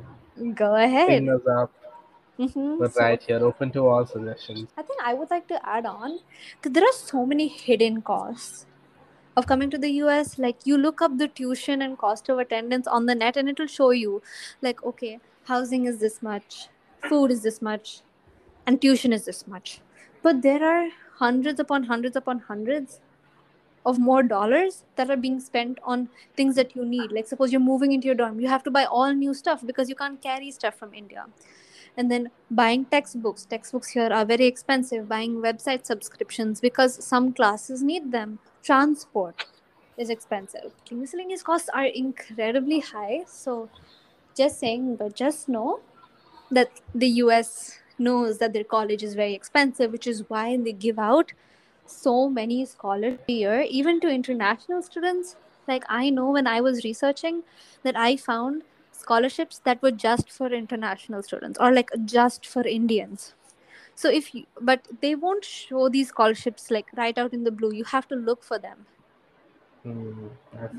Go 0.55 0.75
ahead. 0.77 1.09
ping 1.09 1.29
us 1.29 1.41
up. 1.47 1.73
Mm-hmm. 2.39 2.79
We're 2.79 2.91
So, 2.91 3.01
right 3.01 3.23
here, 3.23 3.39
open 3.45 3.71
to 3.73 3.87
all 3.89 4.07
suggestions. 4.07 4.69
I 4.77 4.83
think 4.83 5.01
I 5.05 5.15
would 5.15 5.31
like 5.31 5.49
to 5.49 5.61
add 5.69 5.87
on 5.87 6.21
that 6.63 6.73
there 6.73 6.85
are 6.85 6.93
so 6.93 7.27
many 7.27 7.49
hidden 7.49 8.01
costs 8.03 8.67
of 9.37 9.47
coming 9.47 9.71
to 9.71 9.79
the 9.79 9.91
US. 10.05 10.39
Like 10.39 10.59
you 10.65 10.77
look 10.77 11.03
up 11.03 11.19
the 11.19 11.29
tuition 11.29 11.83
and 11.83 11.99
cost 11.99 12.29
of 12.29 12.39
attendance 12.39 12.87
on 12.87 13.07
the 13.07 13.15
net 13.15 13.37
and 13.37 13.49
it'll 13.49 13.67
show 13.67 13.91
you 13.91 14.23
like, 14.63 14.83
okay, 14.85 15.19
housing 15.45 15.87
is 15.87 15.99
this 15.99 16.23
much, 16.23 16.69
food 17.09 17.31
is 17.31 17.43
this 17.43 17.61
much, 17.63 18.03
and 18.67 18.81
tuition 18.81 19.13
is 19.13 19.25
this 19.25 19.47
much. 19.47 19.81
But 20.23 20.43
there 20.43 20.65
are 20.65 20.91
hundreds 21.17 21.61
upon 21.61 21.85
hundreds 21.85 22.17
upon 22.17 22.41
hundreds 22.41 23.01
of 23.87 23.99
more 23.99 24.23
dollars 24.23 24.85
that 24.97 25.11
are 25.11 25.17
being 25.17 25.41
spent 25.41 25.79
on 25.83 26.09
things 26.37 26.55
that 26.57 26.77
you 26.77 26.85
need. 26.85 27.13
Like 27.13 27.27
suppose 27.27 27.53
you're 27.53 27.61
moving 27.61 27.93
into 27.93 28.07
your 28.07 28.15
dorm, 28.15 28.41
you 28.41 28.49
have 28.49 28.63
to 28.65 28.71
buy 28.71 28.85
all 28.85 29.13
new 29.15 29.33
stuff 29.35 29.65
because 29.67 29.89
you 29.89 29.95
can't 29.95 30.21
carry 30.21 30.51
stuff 30.51 30.75
from 30.75 30.93
India 30.93 31.27
and 31.97 32.11
then 32.11 32.31
buying 32.51 32.85
textbooks 32.85 33.45
textbooks 33.45 33.89
here 33.91 34.11
are 34.13 34.25
very 34.25 34.47
expensive 34.47 35.09
buying 35.09 35.37
website 35.47 35.85
subscriptions 35.85 36.61
because 36.61 37.05
some 37.05 37.33
classes 37.33 37.83
need 37.83 38.13
them 38.13 38.39
transport 38.63 39.47
is 39.97 40.11
expensive. 40.11 40.73
Miscellaneous 40.91 41.43
costs 41.43 41.69
are 41.75 41.85
incredibly 41.87 42.81
high. 42.81 43.23
So 43.27 43.69
just 44.37 44.59
saying 44.61 44.97
but 44.97 45.15
just 45.15 45.49
know 45.49 45.81
that 46.51 46.71
the 46.95 47.09
us 47.09 47.79
knows 47.99 48.39
that 48.39 48.53
their 48.53 48.65
college 48.65 49.03
is 49.03 49.15
very 49.15 49.35
expensive 49.35 49.93
which 49.93 50.07
is 50.07 50.25
why 50.29 50.57
they 50.57 50.73
give 50.73 50.99
out 50.99 51.33
so 51.87 52.29
many 52.29 52.65
scholars 52.65 53.19
a 53.29 53.33
year 53.33 53.63
even 53.63 54.01
to 54.01 54.09
international 54.09 54.83
students. 54.83 55.37
Like 55.69 55.85
i 55.89 56.11
know 56.11 56.31
when 56.31 56.47
i 56.49 56.61
was 56.61 56.85
researching 56.85 57.43
that 57.85 57.97
i 57.97 58.17
found 58.17 58.63
scholarships 58.93 59.59
that 59.65 59.83
were 59.83 59.93
just 59.93 60.31
for 60.33 60.53
international 60.53 61.23
students 61.23 61.59
or 61.61 61.73
like 61.73 61.91
just 62.05 62.47
for 62.47 62.67
indians 62.67 63.35
so 64.01 64.11
if 64.19 64.29
you 64.35 64.45
but 64.69 64.87
they 65.03 65.15
won't 65.23 65.45
show 65.45 65.89
these 65.95 66.09
scholarships 66.09 66.71
like 66.75 66.93
right 66.97 67.19
out 67.23 67.35
in 67.39 67.45
the 67.45 67.51
blue. 67.51 67.73
You 67.79 67.85
have 67.85 68.09
to 68.09 68.17
look 68.29 68.43
for 68.43 68.59
them. 68.59 68.87
Hmm, 69.83 70.29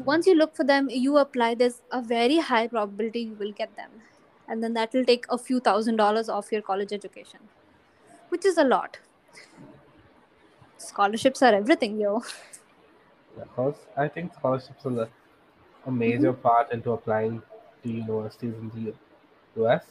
once 0.05 0.27
you 0.27 0.35
look 0.35 0.55
for 0.55 0.63
them 0.63 0.87
you 1.03 1.17
apply 1.17 1.49
there's 1.55 1.81
a 1.99 2.01
very 2.01 2.37
high 2.47 2.67
probability 2.67 3.21
you 3.21 3.35
will 3.41 3.51
get 3.51 3.75
them. 3.75 3.91
And 4.47 4.63
then 4.63 4.73
that 4.73 4.93
will 4.93 5.05
take 5.05 5.25
a 5.29 5.37
few 5.37 5.59
thousand 5.59 5.97
dollars 6.01 6.29
off 6.29 6.51
your 6.51 6.61
college 6.61 6.93
education 6.93 7.39
which 8.29 8.45
is 8.45 8.57
a 8.57 8.63
lot. 8.63 8.97
Scholarships 10.77 11.41
are 11.41 11.53
everything 11.53 11.99
yo. 11.99 12.23
Because 13.37 13.75
I 13.97 14.07
think 14.07 14.33
scholarships 14.33 14.85
are 14.85 15.09
a 15.85 15.91
major 15.91 16.33
part 16.33 16.71
into 16.71 16.91
applying 16.91 17.41
to 17.83 17.91
universities 17.91 18.55
in 18.61 18.71
the 18.75 19.63
US. 19.63 19.85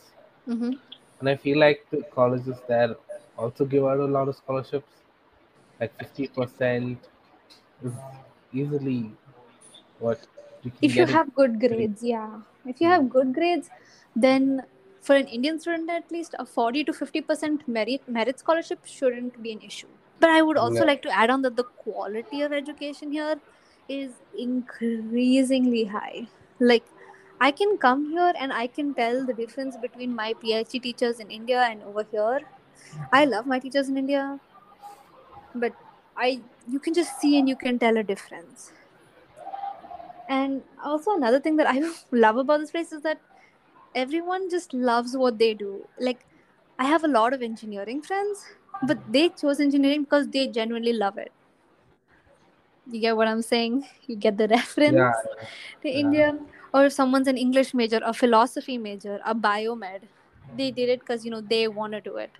mm-hmm. 0.48 0.72
And 1.20 1.28
I 1.28 1.36
feel 1.36 1.58
like 1.58 1.86
the 1.90 2.02
colleges 2.14 2.56
there 2.66 2.96
also 3.36 3.64
give 3.64 3.84
out 3.84 3.98
a 3.98 4.04
lot 4.04 4.28
of 4.28 4.36
scholarships. 4.36 4.92
Like 5.80 5.96
50% 5.98 6.98
is 7.84 7.92
easily 8.52 9.12
what 9.98 10.20
you 10.62 10.70
can 10.70 10.78
if 10.82 10.96
you 10.96 11.06
have 11.06 11.34
good 11.34 11.60
grades 11.60 12.02
yeah. 12.02 12.40
If 12.66 12.80
you 12.80 12.88
have 12.88 13.08
good 13.08 13.34
grades 13.34 13.70
then 14.14 14.62
for 15.00 15.16
an 15.16 15.26
indian 15.26 15.58
student 15.60 15.90
at 15.90 16.10
least 16.10 16.34
a 16.38 16.44
40 16.44 16.84
to 16.84 16.92
50% 16.92 17.66
merit 17.66 18.02
merit 18.08 18.38
scholarship 18.38 18.80
shouldn't 18.84 19.42
be 19.42 19.52
an 19.52 19.60
issue. 19.62 19.88
But 20.18 20.30
i 20.30 20.42
would 20.42 20.58
also 20.58 20.84
Yeah. 20.84 20.90
like 20.92 21.02
to 21.02 21.10
add 21.22 21.30
on 21.30 21.42
that 21.42 21.56
the 21.56 21.64
quality 21.84 22.42
of 22.42 22.52
education 22.52 23.12
here 23.12 23.36
is 23.88 24.12
increasingly 24.38 25.84
high. 25.84 26.28
Like 26.58 26.84
i 27.40 27.50
can 27.50 27.76
come 27.82 28.04
here 28.10 28.32
and 28.38 28.52
i 28.52 28.66
can 28.78 28.94
tell 28.94 29.24
the 29.26 29.34
difference 29.38 29.76
between 29.84 30.14
my 30.14 30.34
phd 30.42 30.80
teachers 30.86 31.20
in 31.24 31.30
india 31.36 31.60
and 31.68 31.82
over 31.90 32.04
here 32.10 32.40
i 33.12 33.24
love 33.24 33.46
my 33.46 33.58
teachers 33.58 33.88
in 33.88 33.96
india 33.96 34.40
but 35.54 35.74
i 36.16 36.42
you 36.68 36.80
can 36.80 36.94
just 36.94 37.18
see 37.20 37.38
and 37.38 37.48
you 37.48 37.56
can 37.56 37.78
tell 37.78 37.96
a 37.96 38.02
difference 38.02 38.72
and 40.28 40.62
also 40.82 41.14
another 41.14 41.40
thing 41.40 41.56
that 41.56 41.66
I 41.66 41.80
love 42.12 42.36
about 42.36 42.60
this 42.60 42.70
place 42.70 42.92
is 42.92 43.02
that 43.02 43.20
everyone 43.94 44.50
just 44.50 44.72
loves 44.74 45.16
what 45.16 45.38
they 45.38 45.54
do. 45.54 45.88
Like 45.98 46.26
I 46.78 46.84
have 46.84 47.04
a 47.04 47.08
lot 47.08 47.32
of 47.32 47.42
engineering 47.42 48.02
friends, 48.02 48.44
but 48.86 48.98
they 49.12 49.28
chose 49.30 49.60
engineering 49.60 50.04
because 50.04 50.28
they 50.28 50.48
genuinely 50.48 50.92
love 50.92 51.18
it. 51.18 51.32
You 52.86 53.00
get 53.00 53.16
what 53.16 53.28
I'm 53.28 53.42
saying? 53.42 53.86
You 54.06 54.16
get 54.16 54.36
the 54.36 54.48
reference 54.56 54.98
Yeah, 54.98 55.12
to 55.82 55.88
yeah. 55.90 55.90
India. 55.90 56.38
Or 56.74 56.86
if 56.86 56.92
someone's 56.92 57.28
an 57.28 57.36
English 57.38 57.74
major, 57.74 58.00
a 58.04 58.12
philosophy 58.12 58.78
major, 58.78 59.20
a 59.24 59.34
biomed, 59.34 60.08
they 60.56 60.70
did 60.70 60.88
it 60.88 61.00
because 61.00 61.24
you 61.24 61.30
know 61.30 61.40
they 61.40 61.68
want 61.68 61.92
to 61.92 62.00
do 62.00 62.16
it. 62.16 62.30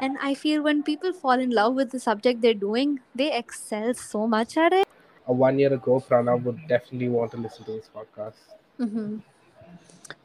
And 0.00 0.16
I 0.22 0.34
feel 0.34 0.62
when 0.62 0.82
people 0.82 1.12
fall 1.12 1.38
in 1.38 1.50
love 1.50 1.74
with 1.74 1.90
the 1.90 2.00
subject 2.00 2.40
they're 2.40 2.54
doing, 2.54 3.00
they 3.14 3.36
excel 3.36 3.92
so 3.94 4.26
much 4.26 4.56
at 4.56 4.72
it. 4.72 4.86
Uh, 5.28 5.32
one 5.32 5.58
year 5.58 5.72
ago, 5.72 6.02
Pranav 6.08 6.42
would 6.44 6.66
definitely 6.68 7.08
want 7.08 7.32
to 7.32 7.36
listen 7.36 7.64
to 7.64 7.72
this 7.72 7.90
podcast. 7.94 8.34
Mm-hmm. 8.78 9.18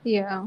Yeah. 0.04 0.46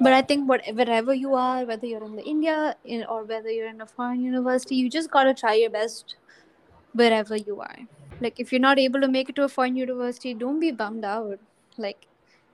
But 0.00 0.12
I 0.12 0.22
think 0.22 0.48
what, 0.48 0.62
wherever 0.72 1.12
you 1.12 1.34
are, 1.34 1.64
whether 1.64 1.86
you're 1.86 2.04
in 2.04 2.16
the 2.16 2.24
India 2.24 2.76
in, 2.84 3.04
or 3.04 3.24
whether 3.24 3.50
you're 3.50 3.68
in 3.68 3.80
a 3.80 3.86
foreign 3.86 4.20
university, 4.20 4.76
you 4.76 4.88
just 4.88 5.10
gotta 5.10 5.34
try 5.34 5.54
your 5.54 5.70
best 5.70 6.16
wherever 6.92 7.36
you 7.36 7.60
are. 7.60 7.78
Like 8.20 8.38
if 8.40 8.52
you're 8.52 8.60
not 8.60 8.78
able 8.78 9.00
to 9.00 9.08
make 9.08 9.28
it 9.28 9.36
to 9.36 9.44
a 9.44 9.48
foreign 9.48 9.76
university, 9.76 10.34
don't 10.34 10.60
be 10.60 10.70
bummed 10.70 11.04
out. 11.04 11.38
Like 11.76 12.06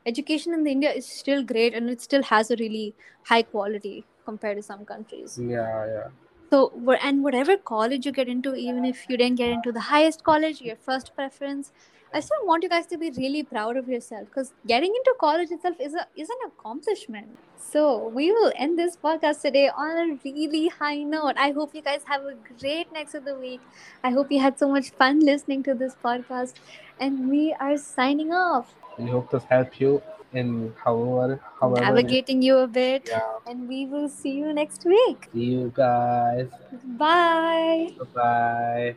education 0.07 0.55
in 0.55 0.65
the 0.65 0.71
India 0.71 0.93
is 0.93 1.07
still 1.07 1.43
great 1.43 1.75
and 1.75 1.91
it 1.91 2.01
still 2.01 2.23
has 2.23 2.51
a 2.51 2.57
really 2.57 2.95
high 3.25 3.43
quality 3.43 4.05
compared 4.25 4.57
to 4.57 4.63
some 4.63 4.85
countries. 4.85 5.39
Yeah, 5.43 5.87
yeah. 5.87 6.09
So, 6.51 6.73
and 7.03 7.25
whatever 7.25 7.57
college 7.57 8.07
you 8.07 8.13
get 8.13 8.29
into, 8.29 8.55
even 8.55 8.85
if 8.85 9.09
you 9.09 9.17
didn't 9.17 9.37
get 9.37 9.51
into 9.51 9.73
the 9.73 9.81
highest 9.81 10.23
college, 10.23 10.61
your 10.61 10.77
first 10.77 11.15
preference, 11.15 11.73
I 12.13 12.21
still 12.21 12.47
want 12.47 12.63
you 12.63 12.69
guys 12.69 12.87
to 12.87 12.97
be 12.97 13.11
really 13.11 13.43
proud 13.43 13.77
of 13.77 13.89
yourself 13.89 14.27
because 14.27 14.53
getting 14.69 14.95
into 14.95 15.15
college 15.19 15.51
itself 15.51 15.75
is 15.81 15.95
a 15.95 16.07
is 16.15 16.29
an 16.31 16.37
accomplishment. 16.47 17.37
So 17.59 18.07
we 18.09 18.31
will 18.31 18.53
end 18.57 18.79
this 18.79 18.97
podcast 18.97 19.41
today 19.43 19.69
on 19.69 19.97
a 19.97 20.19
really 20.25 20.69
high 20.69 21.03
note. 21.03 21.35
I 21.37 21.51
hope 21.51 21.75
you 21.75 21.83
guys 21.83 22.03
have 22.05 22.23
a 22.23 22.37
great 22.61 22.93
next 22.93 23.15
of 23.15 23.25
the 23.25 23.35
week. 23.35 23.61
I 24.05 24.11
hope 24.11 24.31
you 24.31 24.39
had 24.39 24.61
so 24.61 24.69
much 24.69 24.91
fun 24.91 25.19
listening 25.21 25.65
to 25.65 25.75
this 25.75 25.97
podcast, 26.05 26.55
and 27.01 27.29
we 27.29 27.53
are 27.59 27.77
signing 27.77 28.33
off, 28.33 28.75
We 28.99 29.11
hope 29.11 29.31
this 29.31 29.45
helped 29.45 29.81
you 29.81 30.03
in 30.33 30.75
however, 30.85 31.41
however. 31.61 31.83
navigating 31.83 32.43
you 32.43 32.59
a 32.59 32.67
bit, 32.67 33.09
Yeah. 33.09 33.39
and 33.47 33.69
we 33.69 33.87
will 33.87 34.09
see 34.09 34.33
you 34.33 34.53
next 34.53 34.85
week. 34.85 35.29
See 35.33 35.45
you 35.45 35.73
guys. 35.75 36.49
Bye 36.99 37.93
bye. 38.15 38.97